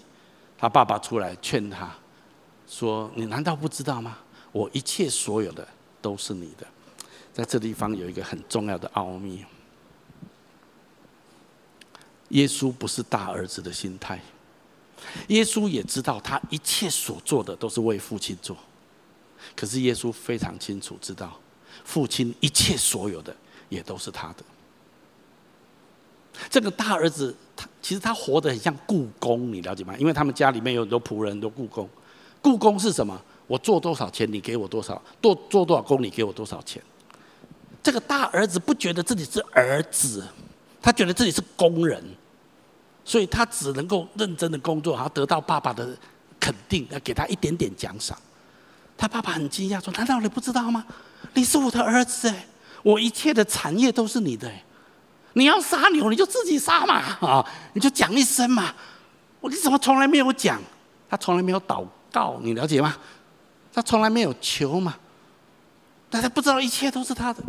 [0.56, 1.92] 他爸爸出来劝他
[2.68, 4.18] 说：“你难道不知道吗？
[4.52, 5.66] 我一切所有的
[6.00, 6.66] 都是你的。”
[7.34, 9.44] 在这地方有一个很重要的奥秘，
[12.28, 14.20] 耶稣不是大儿子的心态，
[15.26, 18.56] 耶稣也知道他一切所做的都是为父亲做，
[19.56, 21.36] 可是耶稣非常清楚知道，
[21.84, 23.34] 父亲一切所有的
[23.68, 24.44] 也都是他的。
[26.48, 29.96] 这个大儿子他其实他活得很像故宫，你了解吗？
[29.98, 31.88] 因为他们家里面有很多仆人，很多故宫。
[32.40, 33.20] 故宫是什么？
[33.48, 36.80] 我做多少钱，你给我多少；做做多少工，你给我多少钱。
[37.84, 40.26] 这个大儿子不觉得自己是儿子，
[40.80, 42.02] 他觉得自己是工人，
[43.04, 45.94] 所以他只能够认真的工作，然后得到爸爸的
[46.40, 48.18] 肯定，要给他一点点奖赏。
[48.96, 50.82] 他爸爸很惊讶说：“难道你不知道吗？
[51.34, 52.46] 你是我的儿子哎，
[52.82, 54.64] 我一切的产业都是你的哎，
[55.34, 58.74] 你要杀牛你就自己杀嘛啊，你就讲一声嘛。
[59.40, 60.58] 我你怎么从来没有讲？
[61.10, 62.96] 他从来没有祷告，你了解吗？
[63.74, 64.96] 他从来没有求嘛，
[66.08, 67.42] 但他不知道一切都是他的。”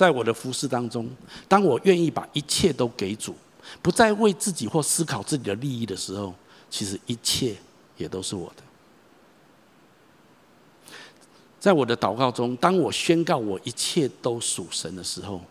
[0.00, 1.06] 在我的服事当中，
[1.46, 3.36] 当我愿意把一切都给主，
[3.82, 6.34] 不再为自己或思考自己的利益的时候，
[6.70, 7.54] 其实一切
[7.98, 8.62] 也都是我的。
[11.58, 15.42] 在我的祷告中，当我宣告我一切都属神的时候，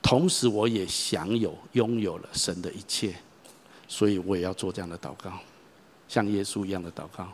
[0.00, 3.16] 同时我也享有拥有了神的一切，
[3.88, 5.32] 所以我也要做这样的祷告，
[6.06, 7.26] 像耶稣一样的祷告。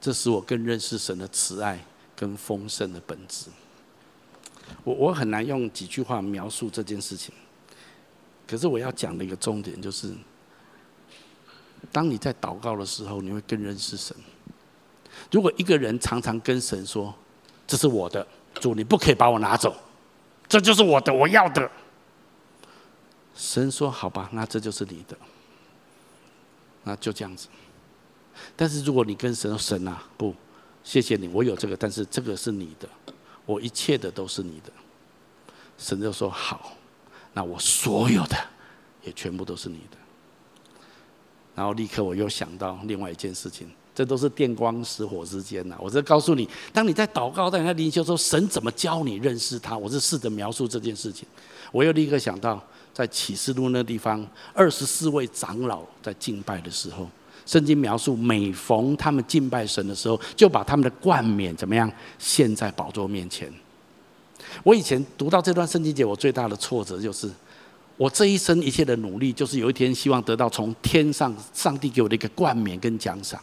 [0.00, 1.84] 这使我更认识神的慈爱
[2.14, 3.46] 跟丰盛的本质。
[4.82, 7.34] 我我很难用几句话描述这件事情，
[8.46, 10.12] 可是我要讲的一个重点就是，
[11.92, 14.16] 当你在祷告的时候，你会更认识神。
[15.30, 17.14] 如果一个人常常跟神说，
[17.66, 19.74] 这是我的，主，你不可以把我拿走，
[20.48, 21.70] 这就是我的，我要的。
[23.34, 25.16] 神说：“好吧，那这就是你的，
[26.84, 27.48] 那就这样子。”
[28.54, 30.32] 但是如果你跟神说：“神啊，不，
[30.84, 32.88] 谢谢你，我有这个，但是这个是你的，
[33.46, 34.72] 我一切的都是你的。”
[35.78, 36.72] 神就说：“好，
[37.32, 38.36] 那我所有的
[39.02, 39.96] 也全部都是你的。”
[41.54, 43.70] 然后立刻我又想到另外一件事情。
[43.96, 45.76] 这都是电光石火之间呐！
[45.78, 49.78] 我在告诉你，当你在祷告、在灵修的时候，神怎么教你认识他？
[49.78, 51.24] 我是试着描述这件事情。
[51.70, 52.60] 我又立刻想到，
[52.92, 57.08] 在启示录那地方，二十四位长老在敬拜的时候，
[57.46, 63.52] 圣经描述每逢他们敬拜神的时候，就把他们的冠冕怎么样献在宝座面前。
[64.62, 67.30] 我以前读到这段圣经节，我最大的挫折就是，
[67.96, 73.40] 我这一生一切的努力，就是有一天希望得到从天上上帝给我的一个冠冕跟奖赏。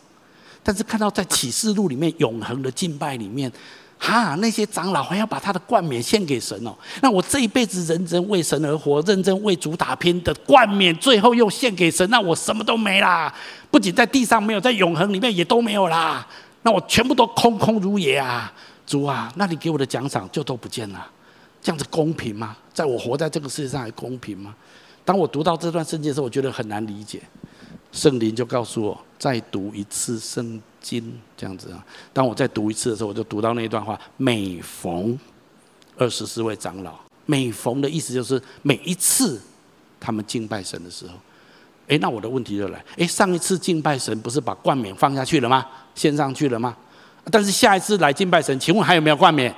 [0.64, 3.52] 但是看到在启示录里面永恒的敬拜里面，
[3.98, 6.76] 哈，那些长老还要把他的冠冕献给神哦。
[7.02, 13.34] 那我这一辈子认真为神而活，认真为主打拼的冠冕，最后又献给神，那我什么都没啦。
[13.70, 16.26] 不仅在地上没有，在永恒里面也都没有啦。
[16.64, 18.52] 那我全部都空空如也啊！
[18.86, 21.08] 主啊，那你给我的奖赏就都不见了，
[21.62, 22.56] 这样子公平吗？
[22.74, 24.54] 在我活在这个世界上还公平吗？
[25.04, 27.22] 当我读到这段圣经的时候，我觉得很难理解。
[27.92, 31.86] 圣灵就告诉我，再读一次圣经，这样子啊。
[32.14, 35.18] 当我再读一次的时候，我就读到那一段话：每逢
[35.98, 39.40] 二十四位长老，每逢的意思就是每一次
[40.00, 41.14] 他们敬拜神的时候，
[41.88, 45.66] 诶，那我的问题就来：诶，上一次敬拜神不是把冠冕放下去了吗？
[45.94, 46.76] 献上去了吗？
[47.30, 49.54] 但是下一次来敬拜神，请问还有没有冠冕？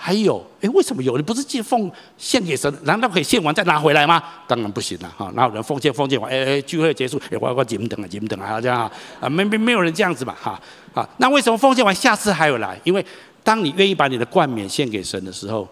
[0.00, 1.16] 还有，哎，为什么有？
[1.16, 4.22] 你不是寄奉献给神，难道可以献完再拿回来吗？
[4.46, 5.28] 当然不行了，哈！
[5.34, 10.58] 哪有人奉献奉献完，哎哎，聚会结束，哎，我我你们等啊，你们等啊，这样啊，啊，没没没有人这样子嘛，哈，
[10.94, 12.80] 啊，那为什么奉献完下次还有来？
[12.84, 13.04] 因为
[13.42, 15.68] 当你愿意把你的冠冕献给神的时候，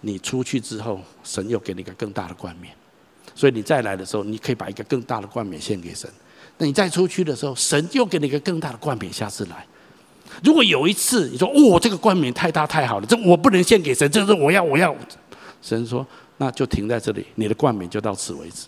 [0.00, 2.74] 你出去之后，神又给你一个更大的冠冕，
[3.34, 6.10] 所以你再来的时候，你可以把一个更大的冠冕献给神。
[6.56, 9.66] 那你再出去的时候，神又给你一个更大的冠冕，下次来。
[10.44, 14.94] 如果有一次你说哦，这个冠冕太大太好了，这我不能献给神，这是我要我要。
[15.62, 16.06] 神说
[16.38, 18.66] 那就停在这里，你的冠冕就到此为止。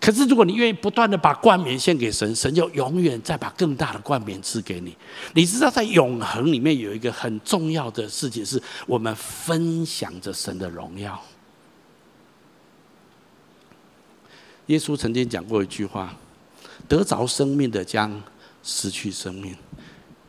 [0.00, 4.96] 可是如果你愿意不断的把冠冕献给神，神就永远再把更大的冠冕赐给你。
[5.34, 11.22] 你知道在永恒里面有一个很重要的事情，是我们分享着神的荣耀。
[14.66, 16.16] 耶稣曾经讲过一句话：
[16.88, 18.22] 得着生命的将
[18.62, 19.54] 失去生命。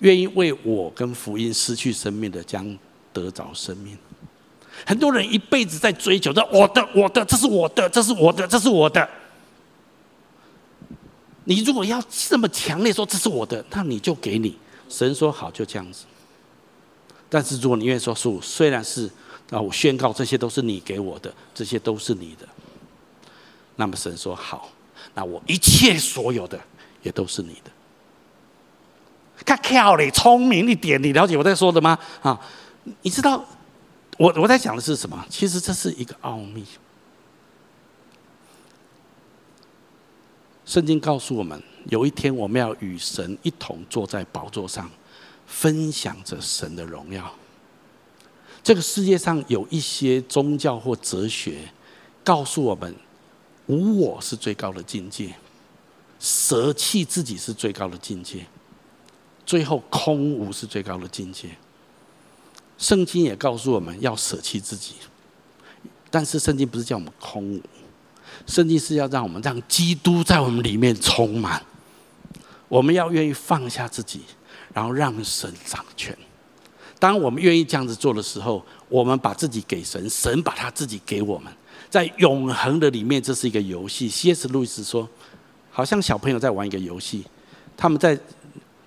[0.01, 2.77] 愿意为我跟福音失去生命的，将
[3.11, 3.97] 得着生命。
[4.85, 9.07] 很多人一辈子在追求着我的，我的，这是我的，这是我的，这是我的。
[11.43, 14.55] 你如果要这么强烈说这是我的，那你就给你。
[14.89, 16.05] 神说好，就这样子。
[17.29, 19.09] 但是如果你愿意说主，虽然是
[19.49, 22.47] 啊，我宣告这些都是你给我的，这些都是你的。
[23.75, 24.69] 那么神说好，
[25.13, 26.59] 那我一切所有的
[27.03, 27.71] 也都是你的。
[29.45, 31.97] 看巧嘞，聪明一点，你了解我在说的吗？
[32.21, 32.39] 啊，
[33.01, 33.43] 你知道
[34.17, 35.25] 我我在讲的是什么？
[35.29, 36.65] 其实这是一个奥秘。
[40.65, 44.89] 圣经告诉我们，有一天我们要与神一同坐在宝座上，
[45.45, 47.29] 分享着神的荣耀。
[48.63, 51.57] 这个世界上有一些宗教或哲学
[52.23, 52.95] 告诉我们，
[53.65, 55.33] 无我是最高的境界，
[56.19, 58.45] 舍弃自己是最高的境界。
[59.51, 61.49] 最后，空无是最高的境界。
[62.77, 64.93] 圣经也告诉我们要舍弃自己，
[66.09, 67.61] 但是圣经不是叫我们空无，
[68.47, 71.61] 圣经是要让我们让基督在我们里面充满。
[72.69, 74.21] 我们要愿意放下自己，
[74.73, 76.17] 然后让神掌权。
[76.97, 81.51] 当我们愿意这样子做的时候，我们把自己给神，神把他自己给我们。
[81.89, 84.07] 在永恒的里面，这是一个游戏。
[84.07, 84.47] C.S.
[84.47, 85.09] 路易斯说，
[85.69, 87.25] 好像小朋友在玩一个游戏，
[87.75, 88.17] 他们在。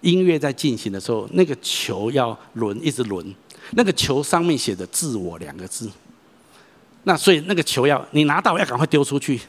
[0.04, 3.34] 音乐在进行的时候，那个球要轮，一直轮。
[3.70, 5.90] 那个球上面写着“自我”两个字。
[7.04, 9.40] 那所以那个球要你拿到，要赶快丢出去。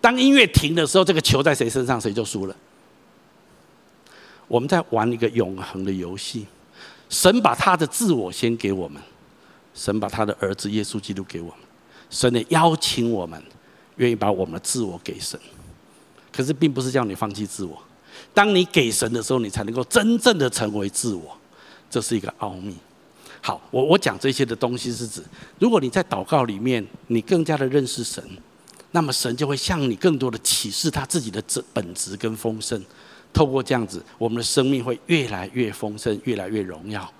[0.00, 2.54] 当音乐停的时候，这个球在谁身上，谁就输了。
[4.46, 6.46] 我们在玩一个永恒的游戏。
[7.08, 9.00] 神把他的自我先给我们，
[9.74, 11.58] 神把他的儿子耶稣基督给我们，
[12.10, 13.42] 神也邀请我们，
[13.96, 15.38] 愿意把我们的自我给神。
[16.32, 17.80] 可是，并不是叫你放弃自我。
[18.32, 21.36] 当你给神的时候，你才能够真正的成为自我。
[21.90, 22.76] 这是一个奥秘。
[23.40, 25.22] 好，我我讲这些的东西是指，
[25.58, 28.24] 如果你在祷告里面，你更加的认识神，
[28.92, 32.82] 那么神就会向你更多的启示他自己的本本质跟丰盛。
[33.32, 37.12] 透过这样子，我们的生命会越来越丰盛，越来越荣耀。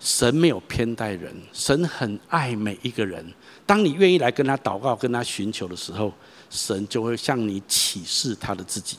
[0.00, 3.24] 神没有偏待人，神很爱每一个人。
[3.64, 6.12] 当你愿意来跟他祷告、跟他寻求的时候，
[6.50, 8.98] 神就会向你启示他的自己。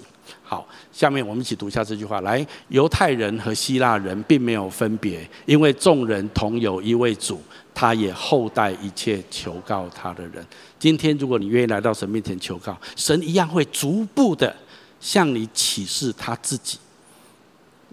[0.50, 2.22] 好，下面我们一起读一下这句话。
[2.22, 7.40] 来，犹太人和希腊人并没有分别，因为众人同有一位主，
[7.72, 10.44] 他也厚待一切求告他的人。
[10.80, 14.52] 今天，如果你愿意来到神面前求告，神一样会逐步的
[15.00, 16.80] 向你启示他自己。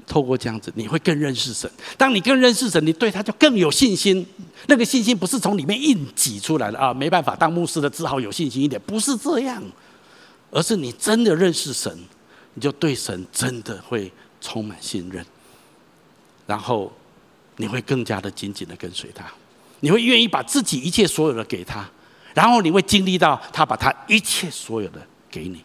[0.07, 1.71] 透过这样子，你会更认识神。
[1.99, 4.27] 当你更认识神，你对他就更有信心。
[4.67, 6.95] 那个信心不是从里面硬挤出来的啊！
[6.95, 9.63] 没办法，当牧师的只好有信心一点，不是这样，
[10.51, 11.95] 而是你真的认识神。
[12.57, 15.23] 你就对神真的会充满信任，
[16.47, 16.91] 然后
[17.57, 19.31] 你会更加的紧紧的跟随他，
[19.81, 21.87] 你会愿意把自己一切所有的给他，
[22.33, 25.01] 然后你会经历到他把他一切所有的
[25.31, 25.63] 给你。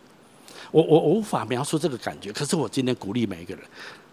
[0.70, 3.64] 我我无法描述这个感觉，可是我今天鼓励每一个人，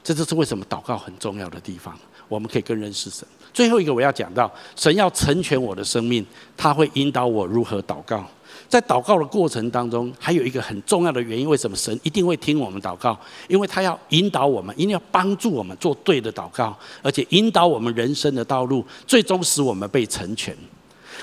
[0.05, 1.99] 这就是为什么祷告很重要的地方。
[2.29, 3.27] 我们可以更认识神。
[3.53, 6.25] 最后一个我要讲到，神要成全我的生命，
[6.57, 8.25] 他会引导我如何祷告。
[8.69, 13.19] 在祷告的过程当中，还有一个很重要的原因，为什么神一定会听我们祷告？
[13.49, 20.55] 因为他要引导我们，一定要帮助我们做对的祷告，而且引导我们人生的道路，最终使我们被成全。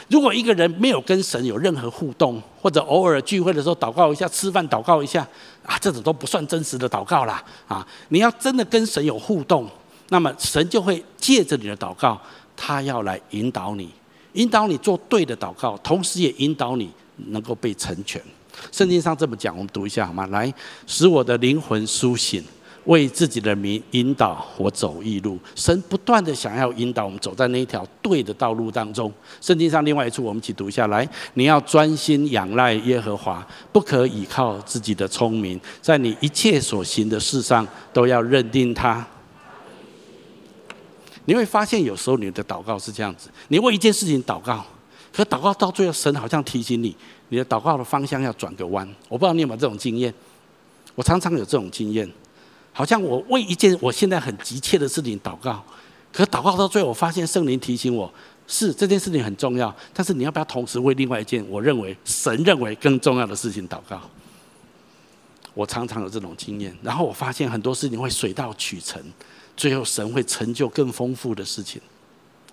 [0.09, 5.25] 如果一个人没有跟神有任何互动，或者偶尔聚会的时候祷告一下，吃饭祷告一下，
[5.63, 7.43] 啊，这种都不算真实的祷告啦。
[7.67, 9.69] 啊，你要真的跟神有互动，
[10.09, 12.19] 那么神就会借着你的祷告，
[12.57, 13.89] 他要来引导你，
[14.33, 16.89] 引导你做对的祷告，同时也引导你。
[17.27, 18.21] 能够被成全，
[18.71, 20.27] 圣经上这么讲，我们读一下好吗？
[20.27, 20.53] 来，
[20.85, 22.43] 使我的灵魂苏醒，
[22.85, 25.39] 为自己的名引导我走义路。
[25.55, 29.11] 神不断的想要引导我们走在那一条对的道路当中。
[29.41, 39.05] 圣经上另外一处，我们一起读一下来，你要专心仰赖耶和华，不可倚靠自己的聪明，在你一切所行的事上都要认定他。
[41.25, 44.63] 你会发现，有时候你的祷告是这样子，你为一件事情祷告。
[45.15, 46.93] 可祷告到最后，神好像提醒你，
[47.29, 48.85] 你的祷告的方向要转个弯。
[49.07, 50.13] 我不知道你有没有这种经验，
[50.93, 52.05] 我常常有这种经验，
[52.73, 55.63] 好像我为一件我现在很急切的事情祷告，
[56.11, 58.13] 可祷告到最后，我发现圣灵提醒我，
[58.45, 64.01] 是这件事情很重要，但是你要不要同时为另外一件我认为神认为更重要的事情祷告？
[65.53, 69.01] 我常常有这种经验，然后我发现很多事情会水到渠成，
[69.55, 71.81] 最后神会成就更丰富的事情。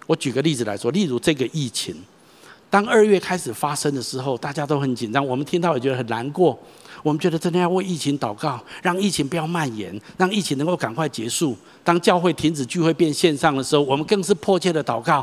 [0.06, 1.96] 我举个例子来说，例如这个疫情。
[2.72, 5.22] 当二月开始发生的时候，大家都很紧张。
[5.26, 6.58] 我们听到也觉得很难过。
[7.02, 11.54] 我们觉得真的要为疫情祷告，让疫情不要蔓延，让疫情能够赶快结束。
[11.84, 15.22] 当教会停止聚会变线上的时候，我们更是迫切的祷告。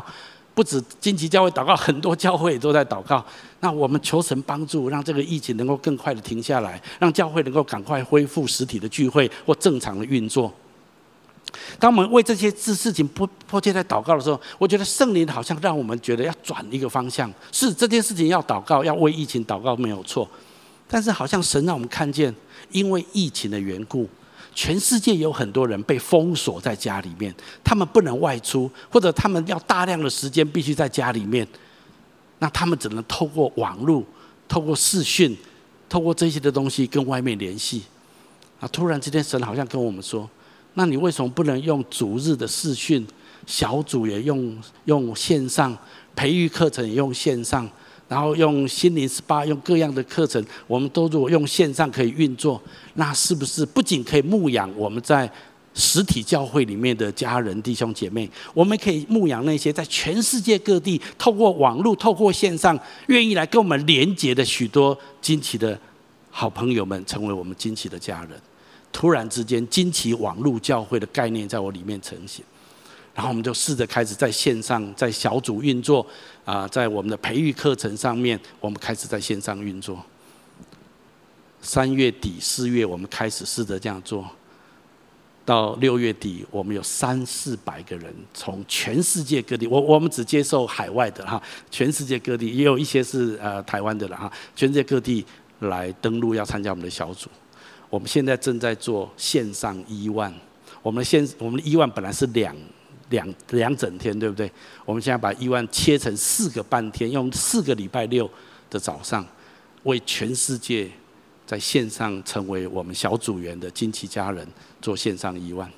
[0.54, 3.24] 不止金旗教会祷告，很多教会也都在祷告。
[3.58, 10.52] 那我们求神帮助，让这个疫情能够更快的停下来，让教会能够赶快恢复实体的聚会或正常的运作。
[11.78, 17.32] 当我们为这些事事情迫迫切在祷告的时候，我觉得圣灵好像让我们觉得要转一个方向。
[17.52, 20.28] 是这件事情要祷告，要为疫情祷告没有错，
[20.88, 22.34] 但是好像神让我们看见，
[22.70, 24.08] 因为疫情的缘故，
[24.54, 31.46] 全世界有很多人被封锁在家里面，他们不能外出，或者他们要大量的时间必须在家里面，
[32.38, 34.02] 那他们只能透过网络、
[34.48, 35.36] 透过视讯、
[35.88, 37.82] 透过这些的东西跟外面联系。
[38.58, 40.28] 啊，突然之间，神好像跟我们说。
[40.74, 43.06] 那你为什么不能用逐日的视讯
[43.46, 45.76] 小组也用用线上
[46.14, 47.68] 培育课程也用线上，
[48.08, 52.60] 然后用心灵 SPA 用各样的课程，我们都如果用线上可以运作，
[52.94, 55.30] 那是不是不仅可以牧养我们在
[55.74, 65.78] 实体教会里面的家人弟兄姐妹，我们可以牧养那些在全世界各地透过网络、透过线上愿意来跟我们连结的许多惊奇的
[66.30, 68.30] 好朋友们，成为我们惊奇的家人。
[68.92, 72.44] 突然之间，惊奇网络教会的概念在我里面呈现，
[73.14, 76.04] 然后我们就试着开始在线上，在小组运作
[76.44, 80.04] 啊，在我们的培育课程上面，我们开始在线上运作。
[81.62, 84.28] 三月底四月，我们开始试着这样做，
[85.44, 95.24] 到六月底，我们有三四百个人从全世界各地，我我们只接受海外的哈，全世界各地也有一些是呃台湾的了哈，全世界各地
[95.60, 97.28] 来登录要参加我们的小组。
[97.90, 100.32] 我们现在正在做线上一万，
[100.80, 102.56] 我们现我们的一万本来是两
[103.10, 104.50] 两两整天，对不对？
[104.84, 108.30] 我们现在把一万切成四个半天，用四个礼拜六
[108.70, 109.26] 的早上，
[109.82, 110.88] 为全世界
[111.44, 114.46] 在线上成为我们小组员的惊奇家人
[114.80, 115.68] 做线上一万。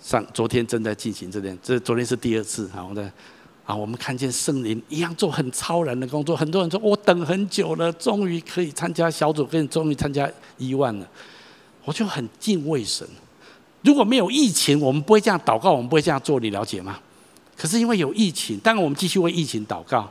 [0.00, 3.12] 上昨天正在进行这件，这昨天是第二次，好的。
[3.66, 6.36] 啊，我们看见圣灵一样做很超然的工作。
[6.36, 11.08] 很多人说，我等很久了，终于可以参加小组，跟终于参加一万了，
[11.84, 13.08] 我就很敬畏神。
[13.82, 16.98] 如果没有疫情，我们不会这样祷告，我们不会这样做，你了解吗？
[17.56, 20.10] 可是因为有疫情，当然我们继续为疫情祷告。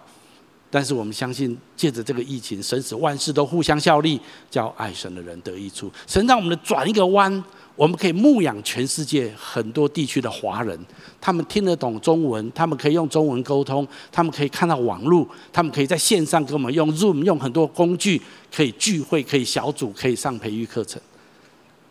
[0.74, 4.20] 但是我们相信，借着这个疫情，神使万事都互相效力，
[4.50, 5.92] 叫爱神的人得益处。
[6.08, 7.44] 神让我们的转一个弯。
[7.76, 10.80] 我们可以牧养全世界很多地区的华人，
[11.22, 18.20] 他们听得懂中文，他们可以用中文沟通，他们可以看到网络，他们可以在线上跟我们用 Zoom，用很多工具
[18.52, 21.00] 可以聚会，可以小组，可以上培育课程。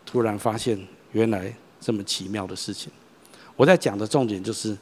[0.05, 0.77] 突然发现，
[1.13, 2.91] 原来这么奇妙的事情。
[3.55, 4.77] 我在讲的重点就是，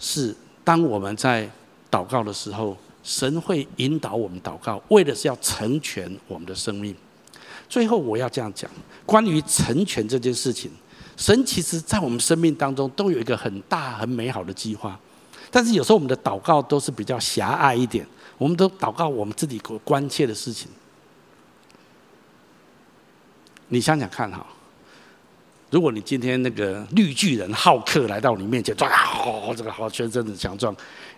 [0.00, 0.34] 是
[0.64, 1.48] 当我们在
[1.90, 6.96] 祷告的时候，神会引导我们祷告，为的是要成全我们的生命。
[7.68, 8.70] 最后我要这样讲，
[9.04, 10.70] 关于成全这件事情，
[11.16, 14.98] 神其实在我们生命当中都有一个很大很美好的计划，
[15.50, 18.06] 但是有时候我们的祷告都是比较狭隘一点，
[18.38, 20.70] 我们都祷告我们自己所关切的事情。
[23.68, 24.46] 你想想看哈，
[25.70, 30.74] 如果你今天那个绿巨人浩克来到你面前，哇，这个好全身很强壮。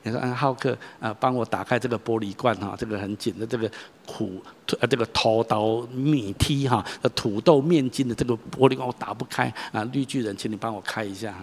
[0.06, 3.68] 你说：“嗯，浩克，啊，帮我打开这个玻璃罐哈，这个很紧的这个
[4.06, 4.40] 苦，
[4.80, 6.84] 呃，这个头刀米梯哈，
[7.14, 11.40] 土豆面筋的这个玻璃罐我打不开啊，绿巨人，请你帮我开一下哈。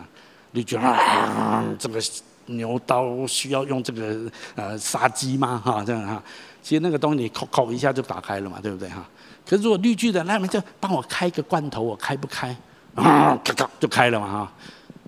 [0.54, 2.00] 绿巨人，啊，这个
[2.46, 5.62] 牛刀需要用这个呃杀鸡吗？
[5.64, 6.24] 哈，这样哈，
[6.62, 9.06] 其实那个东西你扣扣一下就打开了嘛，对不对哈？
[9.46, 12.56] 可是如果绿巨人，那么就帮我开一个罐头，我开不开？
[12.96, 14.54] 啊，咔咔就开了嘛哈。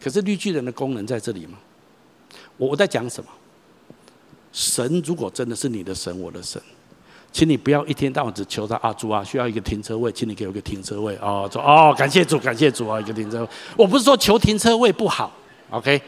[0.02, 1.58] 可是绿巨人的功能在这里嘛，
[2.58, 3.30] 我我在讲什么？”
[4.56, 6.62] 神如果真的是你的神，我的神，
[7.30, 13.50] 请你不要一天到晚只求他啊，主啊，需要一个停车位，请你给我个停车位哦，说哦，感谢主，感谢主啊，一个停车位。
[13.76, 15.30] 我不是说求停车位不好
[15.72, 16.02] ，OK？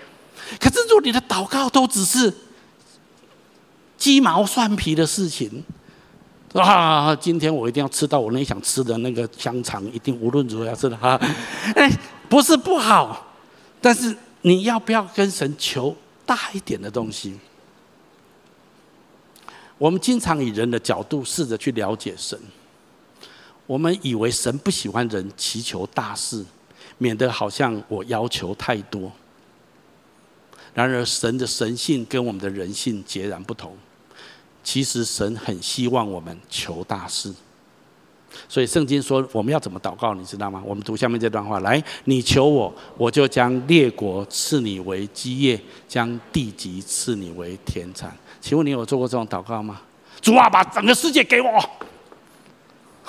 [0.62, 2.34] 可是如果你的祷告都只是
[3.98, 5.62] 鸡毛蒜皮的事情，
[6.54, 11.20] 啊，今天我一定要吃到我那想吃的那个香肠，一定无论如何要吃的哈。
[11.76, 11.92] 哎，
[12.30, 13.28] 不是不好，
[13.82, 15.94] 但是你要不要跟神求
[16.26, 17.38] 大一点的东西？
[19.78, 22.40] 我们经常以人的角度试着去了解神，
[23.66, 26.44] 我们以为神不喜欢人祈求大事，
[26.98, 29.12] 免得好像我要求太多。
[30.74, 33.76] 然而，神的神性跟我们的人性截然不同。
[34.64, 37.34] 其实，神很希望我们求大事。
[38.48, 40.62] 所以，圣经说我们要怎么祷告，你知道吗？
[40.66, 48.16] 我们读下面这段话：来，你求我，我就将列国赐你为基业，将地极赐你为田产。
[48.42, 49.82] 请问你有做过这种祷告吗？
[50.22, 51.48] 主啊，把整个世界给我！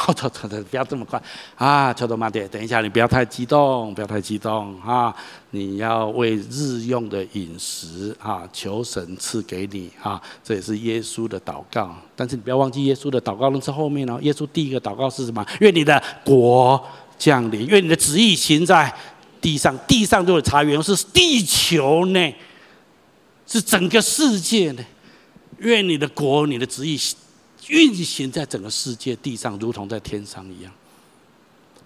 [0.00, 1.20] 好，走走走，不要这么快
[1.56, 1.92] 啊！
[1.92, 5.12] 求多妈爹，等一下，你不要太激动，不要太激动啊！
[5.50, 10.22] 你要为日用的饮食啊，求神赐给你啊！
[10.44, 11.92] 这也是耶稣的祷告。
[12.14, 14.20] 但是你不要忘记耶稣的祷告，那是后面哦。
[14.22, 15.44] 耶稣第一个祷告是什么？
[15.58, 16.80] 愿你的国
[17.18, 18.94] 降临，愿你的旨意行在
[19.40, 19.76] 地上。
[19.88, 22.34] 地上就有茶园是地球呢，
[23.48, 24.84] 是整个世界呢。
[25.58, 26.98] 愿你的国、你的旨意
[27.68, 30.72] 运行在整个世界地上，如同在天上一样。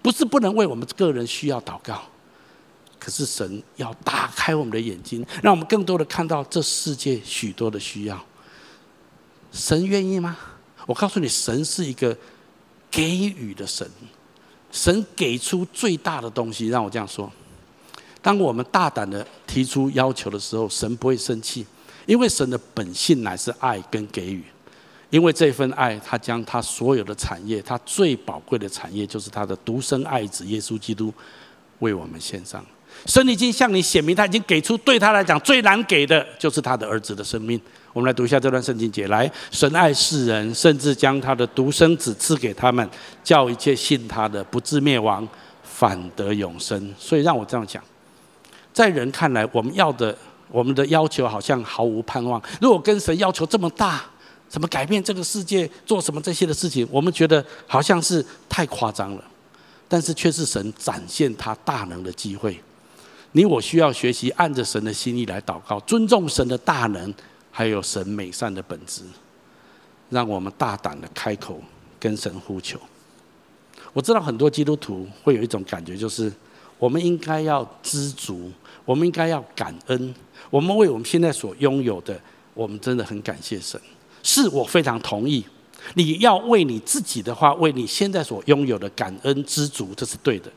[0.01, 2.03] 不是不能为我们个人需要祷告，
[2.99, 8.23] 可是神要打开我们的眼睛，让我们更多的看到这世界许多的需要。
[9.51, 10.37] 神愿意吗？
[10.85, 12.17] 我告诉你，神是一个
[12.91, 13.89] 给予的神，
[14.71, 16.67] 神给出最大的东西。
[16.67, 17.31] 让我这样说：
[18.21, 21.65] 当我们大胆的提出要求的时候，神不会生气。
[22.05, 24.43] 因为神的本性乃是爱跟给予，
[25.09, 31.13] 因为这份爱，他将他所有的产业，他最宝贵的产业，就是他的独生爱子耶稣基督，
[31.79, 32.65] 为我们献上。
[33.05, 37.59] 神已经向你显明，他已经给出对他来讲最难给的，就是他的儿子的生命。
[37.91, 42.87] 我们来读一下这段圣经节：来，神爱世人，甚至将他的独生子赐给他们，
[43.23, 45.27] 叫一切信他的不至灭亡，
[45.63, 46.93] 反得永生。
[46.97, 47.83] 所以让我这样讲，
[48.71, 50.17] 在人看来，我们要的。
[50.53, 52.39] 我们的要求好像毫无盼望。
[52.61, 54.03] 如果跟神要求这么大，
[54.47, 59.23] 怎么改变这个世界，做什么这些的事情，我们觉得好像是太夸张了。
[59.89, 62.61] 但是却是神展现他大能的机会。
[63.31, 67.11] 你我需要学习按着神的心意来祷告，尊重神的大能，
[67.49, 69.01] 还有神美善的本质。
[70.11, 71.59] 让我们大胆的开口
[71.99, 72.79] 跟神呼求。
[73.91, 76.31] 我知道很多基督徒会有一种感觉，就是
[76.77, 78.51] 我们应该要知足，
[78.85, 80.13] 我们应该要感恩，
[80.49, 82.19] 我们为我们现在所拥有的，
[82.53, 83.79] 我们真的很感谢神。
[84.21, 85.45] 是我非常同意，
[85.95, 90.51] 你要为你自己的话，为你现在所拥有的感恩知足，这是对的。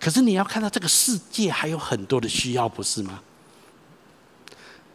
[0.00, 3.20] 可是你要看到这个世界还有很多的需要，不是吗？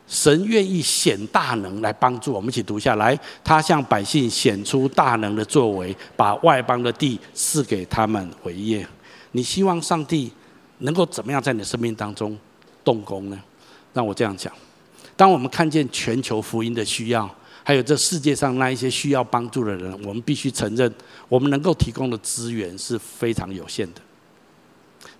[0.07, 3.17] 神愿意显大能来帮助我们，一起读下来。
[3.43, 8.85] 他向百姓显出大能的作为，把外邦的地赐给他们为业。
[9.31, 10.29] 你希望上帝
[10.79, 12.37] 能够怎么样在你的生命当中
[12.83, 13.41] 动工呢？
[13.93, 14.51] 让我这样讲：
[15.15, 17.29] 当我们看见全球福音的需要，
[17.63, 20.91] 还有这世界上那一些需要帮助的人，我们必须承认，
[21.27, 24.01] 我们能够提供的资源是非常有限的。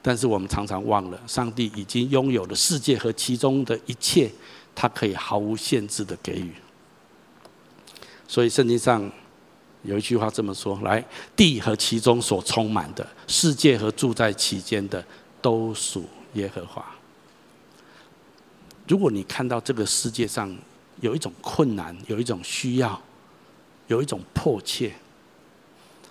[0.01, 4.31] 但是我们常常忘了，上帝已经拥有了世界和其中的一切，
[4.73, 6.51] 他可以毫无限制的给予。
[8.27, 9.11] 所以圣经上
[9.83, 11.03] 有一句话这么说：“来，
[11.35, 15.03] 地和其中所充满的，世界和住在其间的，
[15.41, 16.83] 都属耶和华。”
[18.87, 20.55] 如果你看到这个世界上
[20.99, 23.01] 有一种困难，有一种需要，
[23.87, 24.93] 有一种迫切，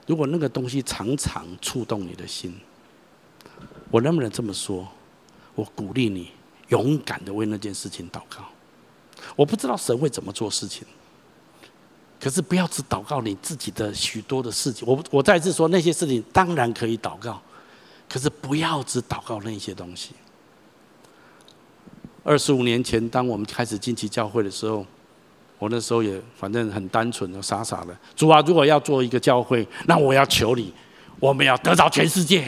[0.06, 2.58] 如果那个东西常常触动你的心，
[3.90, 4.88] 我能不能这么说？
[5.54, 6.30] 我鼓励你
[6.68, 8.44] 勇敢的为那件事情祷告。
[9.36, 10.86] 我不知道神会怎么做事情，
[12.18, 14.88] 可是不要只祷告你自己的许多的事情。
[14.88, 17.42] 我我再次说，那些事情当然可以祷告，
[18.08, 20.12] 可是不要只祷告那些东西。
[22.30, 24.86] 二十五年前，当我们开始进去教会的时候，
[25.58, 27.96] 我那时候也反正很单纯的、傻傻的。
[28.14, 30.72] 主啊，如果要做一个教会，那我要求你，
[31.18, 32.46] 我们要得着全世界。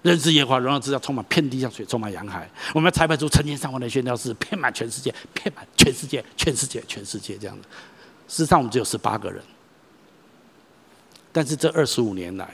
[0.00, 2.48] 认识耶和华荣耀之道，充满遍地像水，充满洋海。
[2.72, 7.68] 我们要裁判出成千上万的宣教士，遍满全世界，遍满全世界，全世界，全世界这样的。
[8.28, 9.42] 事实上，我们只有十八个人。
[11.30, 12.48] 但是这二十五年来，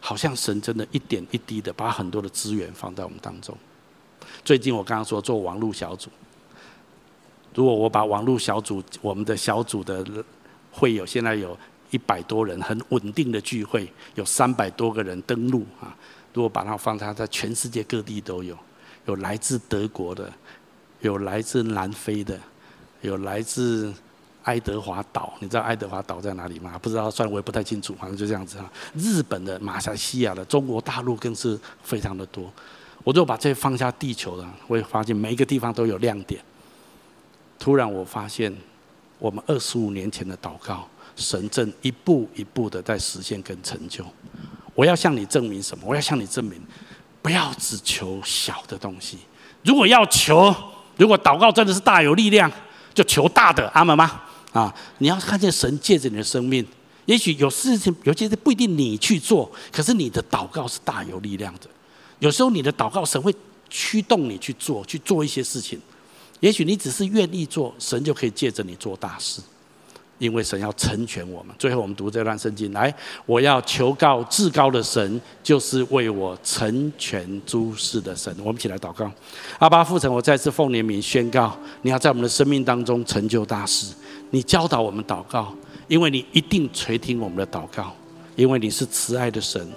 [0.00, 3.54] 好像神真的一点一滴的把很多的资源放在我们当中。
[4.42, 6.08] 最近我刚刚说做网络小组，
[7.54, 10.02] 如果我把网络小组我们的小组的
[10.72, 11.54] 会友现在有。
[11.90, 15.94] 一百多人很稳定的聚会，有三百多个人登录啊！
[16.32, 18.58] 如果把它放大，在全世界各地都有，
[19.06, 20.28] 有来自德国的，
[21.02, 22.36] 有来自南非的，
[23.02, 23.94] 有来自
[24.42, 25.34] 爱德华岛。
[25.38, 26.76] 你知道爱德华岛在哪里吗？
[26.82, 28.68] 不知道，算我也不太清楚，反正就这样子啊。
[28.96, 32.52] 日本的、马来西亚的、中国大陆更是非常的多。
[33.04, 36.42] 我就把这放下地球了，我会发现每一个地方都有亮点。
[37.58, 38.52] 突然我发现，
[39.18, 40.88] 我们二十五年前的祷告。
[41.16, 44.04] 神正一步一步的在实现跟成就。
[44.74, 45.84] 我要向你证明什么？
[45.86, 46.60] 我要向你证明，
[47.22, 49.18] 不要只求小的东西。
[49.62, 50.52] 如果要求，
[50.96, 52.50] 如果祷告真的是大有力量，
[52.92, 54.22] 就求大的，阿门吗？
[54.52, 56.66] 啊，你要看见神借着你的生命，
[57.04, 61.68] 也许有事情，有些事不一定你去做，可是你的祷告是大有力量的。
[62.24, 63.34] 有时候你的祷告，神会
[63.68, 65.78] 驱动你去做，去做一些事情。
[66.40, 69.42] 也许你只是愿意做，神就可以借着你做大事。
[70.18, 71.54] 因为神要成全我们。
[71.58, 72.94] 最后，我们读这段圣经，来，
[73.26, 78.34] 我要求告至高的神，就是为我成全诸事的神。
[78.38, 79.12] 我们一起来祷告。
[79.58, 83.92] 阿爸父神，我再次奉你名宣告，你要在我们的生命当中成就大事。
[84.30, 85.54] 你教导我们祷告，
[85.88, 87.94] 因为你一定垂听我们的祷告，
[88.34, 89.68] 因为你是慈爱的神。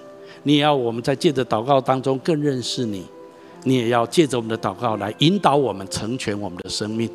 [0.47, 3.03] 你也要我们在借着祷告当中更认识你，
[3.65, 7.09] 你也要借着我们的祷告来引导我们成全我们的生命。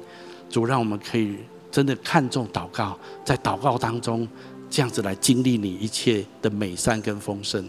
[0.50, 1.36] 主，让我们可以。
[1.70, 4.28] 真的看重祷告，在祷告当中，
[4.68, 7.66] 这样子来经历你一切的美善跟丰盛。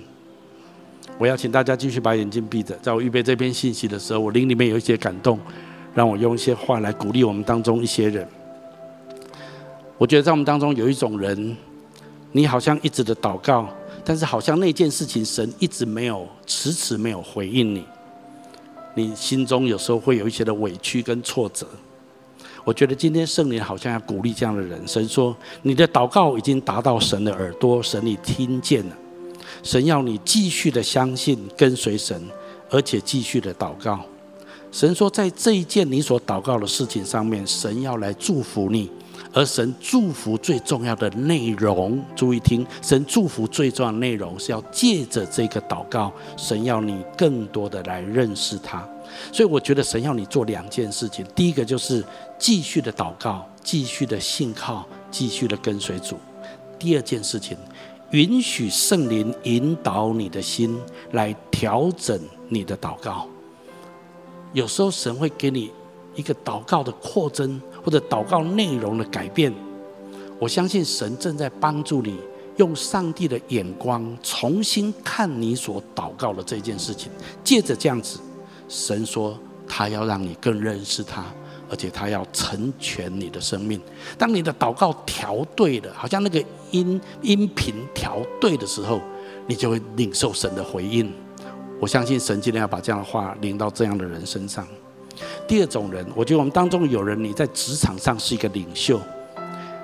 [1.18, 5.40] 我要请大家继续把眼睛闭着，在我预备这篇信息的时候，我灵里面有一些感动，
[5.96, 8.28] 让我用一些话来鼓励我们当中一些人。
[9.98, 11.56] 我觉得在我们当中有一种人，
[12.34, 13.70] 你好像一直的祷告，
[14.04, 17.84] 但是好像那件事情神一直没有迟迟没有回应你，
[18.96, 21.68] 你心中有时候会有一些的委屈跟挫折。
[22.66, 24.82] 我觉得今天圣灵好像要鼓励这样的人。
[24.88, 28.98] 神说：“你的祷告已经达到神的耳朵，神你听见了。
[29.62, 32.22] 神要你继续的相信，跟随神，
[32.70, 34.00] 而且继续的祷告。
[34.72, 38.90] 神说，在这一件你所祷告的事情上面，神要来祝福你。
[39.34, 48.88] 而神祝福最重要的内容，注意听，神祝福最重要的内容是要借着这个祷告，神要你更多的来认识他。”
[49.34, 52.04] 所以我觉得神要你做两件事情，第一个就是
[52.38, 56.16] 继续的祷告，继续的信靠，继续的跟随主；
[56.78, 57.58] 第二件事情，
[58.12, 60.80] 允许圣灵引导你的心
[61.12, 62.20] 来调整
[62.50, 63.28] 你的祷告。
[64.54, 65.72] 有时候神会给你
[66.16, 69.54] 一个祷告的扩增，或者祷告内容的改变。
[70.40, 72.18] 我相信神正在帮助你，
[72.58, 77.12] 用上帝的眼光重新看你所祷告的这件事情。
[77.44, 78.20] 借着这样子，
[78.68, 81.24] 神说他要让你更认识他，
[81.70, 83.80] 而且他要成全你的生命。
[84.18, 89.00] 当你的祷告调对了，好像那个音音频调对的时候，
[89.48, 91.12] 你就会领受神的回应。
[91.80, 94.68] 我相信神今天要把这样的话领到这样的人身上。
[95.48, 99.00] 第二种人，我觉得我们当中有人，你在职场上是一个领袖，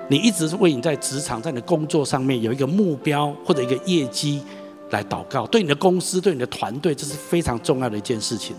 [0.08, 4.42] 你一直是为你在职场、在你的工作上面有一个目标或者一个业绩
[4.90, 8.56] 来祷告，对你的公司、对你的团队，这是非常重要的一件事情。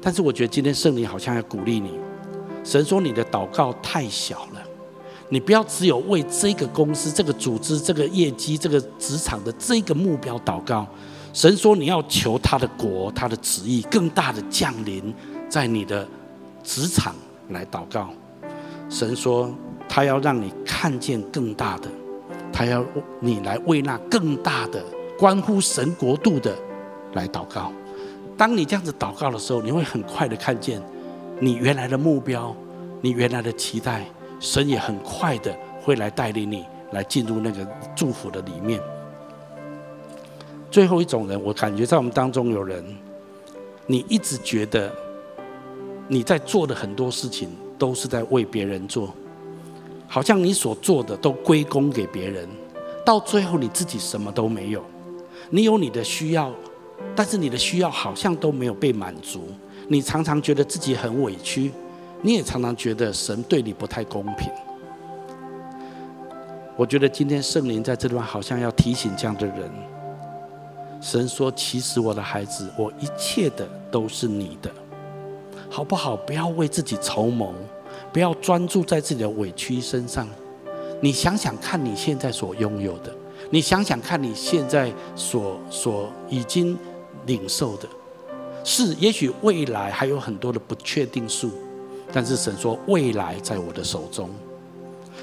[0.00, 1.90] 但是我觉得今天圣灵好像要鼓励你，
[2.64, 4.62] 神说你的祷告太小了，
[5.28, 10.86] 你不要只有为这个公司、这个组织、这个业绩、这个职场的这个目标祷告。
[11.32, 15.12] 神说你要求他的国、他的旨意更大的降临。
[15.48, 16.06] 在你的
[16.62, 17.14] 职场
[17.50, 18.10] 来祷告，
[18.90, 19.50] 神说
[19.88, 21.88] 他要让你看见更大的，
[22.52, 22.84] 他要
[23.20, 24.84] 你来为那更大的
[25.18, 26.54] 关乎神国度的
[27.14, 27.72] 来祷告。
[28.36, 30.82] 当你这样子祷告的时候，你会很快的看见
[31.40, 32.54] 你原来的目标，
[33.00, 34.04] 你原来的期待，
[34.40, 38.80] 神也很快的会来带领你来进入那个祝福的里面。
[40.70, 42.84] 最后一种人，我感觉在我们当中有人，
[43.86, 44.92] 你一直觉得。
[46.08, 49.12] 你在做的很多事情都是在为别人做，
[50.06, 52.48] 好像你所做的都归功给别人，
[53.04, 54.84] 到最后你自己什么都没有。
[55.50, 56.52] 你有你的需要，
[57.14, 59.48] 但是你的需要好像都没有被满足。
[59.88, 61.72] 你常常觉得自己很委屈，
[62.22, 64.48] 你也常常觉得神对你不太公平。
[66.76, 69.70] 我觉得今天圣灵在这段好像要提醒这样的人。
[71.00, 74.70] 神说：“其实我的孩子，我一切的都是你的。”
[75.76, 76.16] 好不好？
[76.16, 77.52] 不要为自己筹谋，
[78.10, 80.26] 不要专注在自己的委屈身上。
[81.02, 83.14] 你想想看，你现在所拥有的，
[83.50, 86.78] 你想想看你现在所所已经
[87.26, 87.86] 领受的，
[88.64, 91.50] 是也许未来还有很多的不确定数，
[92.10, 94.30] 但是神说未来在我的手中。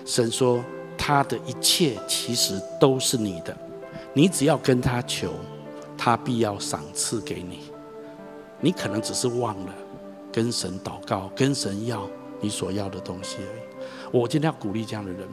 [0.06, 0.64] 神说
[0.96, 3.58] 他的一切其实都是你的，
[4.14, 5.32] 你只要跟他求，
[5.98, 7.62] 他必要赏赐给你。
[8.60, 9.74] 你可能只是忘了。
[10.34, 12.10] 跟神祷告，跟神要
[12.42, 13.86] 你所要的东西而已。
[14.12, 15.28] 我今天要鼓励这样的人，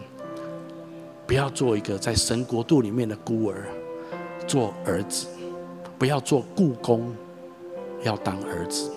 [1.27, 3.67] 不要做一个在神国度里面的孤儿，
[4.47, 5.27] 做儿子；
[5.99, 7.17] 不要做故宫，
[8.03, 8.93] 要当儿子。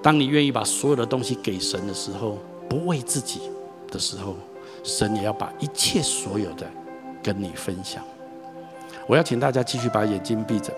[0.00, 2.38] 当你愿意把所有的东西给神的时候，
[2.68, 3.40] 不为自己
[3.88, 4.36] 的时候，
[4.84, 6.70] 神也要把一切所有的
[7.22, 8.02] 跟你分享。
[9.08, 10.72] 我要请大家继续把眼睛闭着。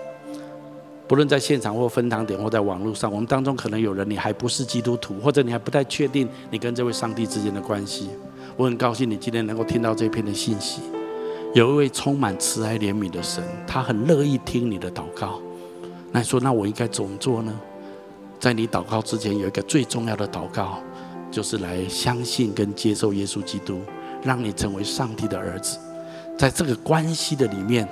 [1.07, 8.09] 不论在现场或分堂点或在网络上，我们当中可能有人你还不是基督徒，或者你还不太确定你跟这位上帝之间的关系。
[8.57, 10.81] 我很高兴你今天能够听到这篇的信息。
[11.53, 15.39] 有一位充满慈爱怜悯的神，他很乐意听你的祷告。
[16.11, 17.53] 那你说，那我应该怎么做呢？
[18.39, 20.79] 在你祷告之前，有一个最重要的祷告，
[21.29, 23.79] 就是来相信跟接受耶稣基督，
[24.23, 25.77] 让你成为上帝的儿子。
[26.35, 27.87] 在这个关系的里面。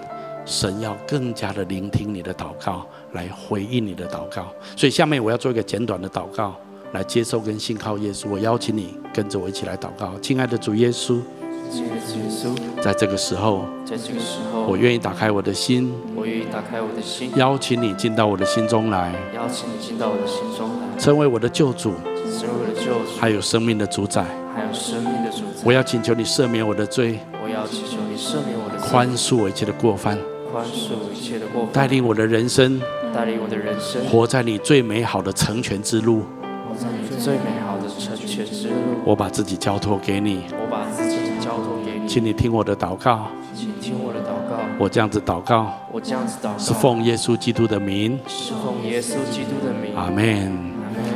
[0.45, 4.47] 神要更加的聆听你的祷告，来回应你的祷告。
[4.75, 6.55] 所以下面我要做一个简短的祷告，
[6.91, 8.29] 来接受跟信靠耶稣。
[8.29, 11.19] 我邀请你跟着我一起来祷告，亲爱的主耶稣，
[12.81, 21.93] 在这个时候，在这个时候，我愿意打开我的心，我愿意打开我的心，邀请你进到我的心中来，邀请你进到我的心中来，成为我的救主，
[22.37, 25.63] 成为我的救主，还有生命的主宰，还有生命的主宰。
[25.63, 30.17] 我要请求你赦免我的罪，我要请求你赦免我的罪，宽恕我一切的过犯。
[30.51, 32.79] 宽恕一切的过犯，带领我的人生，
[33.11, 36.21] 带领我的人生，活在你最美好的成全之路，
[36.67, 38.75] 活在你最美好的成全之路。
[39.03, 44.59] 我把自己交托给你，我把自己交托给你，请你听我的祷告，请听我的祷告。
[44.77, 49.95] 我这样子祷告，我这样子祷告，是奉耶稣基督的名，是奉耶稣基督的名。
[49.95, 50.72] 阿门。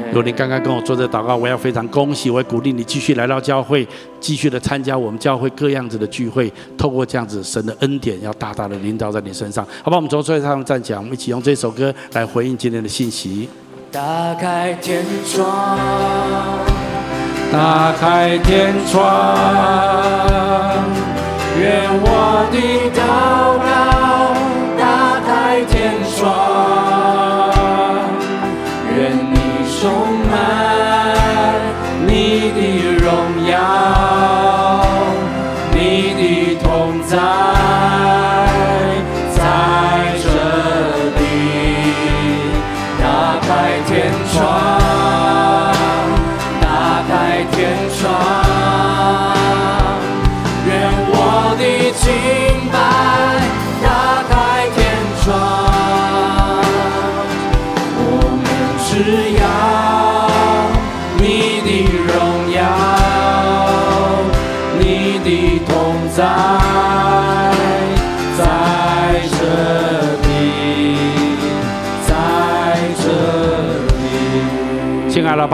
[0.08, 3.88] 如果你刚刚跟我做这祷告，我要非常恭喜，我也鼓励你继续来到教会，
[4.20, 6.52] 继续的参加我们教会各样子的聚会。
[6.78, 9.66] 透过这样子，神的恩典要大大的临到在你身上。
[9.84, 13.50] 好吧，我们从座位上站起来，我们一起用这首歌来回应今天的信息。
[13.92, 15.78] 打开天窗，
[17.52, 19.04] 打开天窗，
[21.60, 22.58] 愿我的
[22.94, 23.67] 祷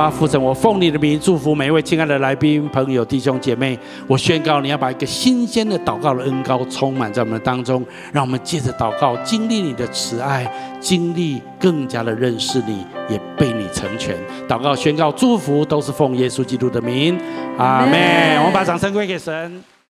[0.04, 3.80] 啊父神，我奉你的名祝福每一位亲爱的来宾、朋友、弟兄姐妹。
[4.06, 7.82] 我宣告，你要把一个新鲜的祷告的恩膏充满在我们当中，
[8.12, 10.46] 让我们借着祷告经历你的慈爱，
[10.82, 14.14] 经历更加的认识你，也被你成全。
[14.46, 17.18] 祷告、宣告、祝福，都是奉耶稣基督的名。
[17.58, 18.38] 阿门。
[18.40, 19.64] 我们把掌声归给神。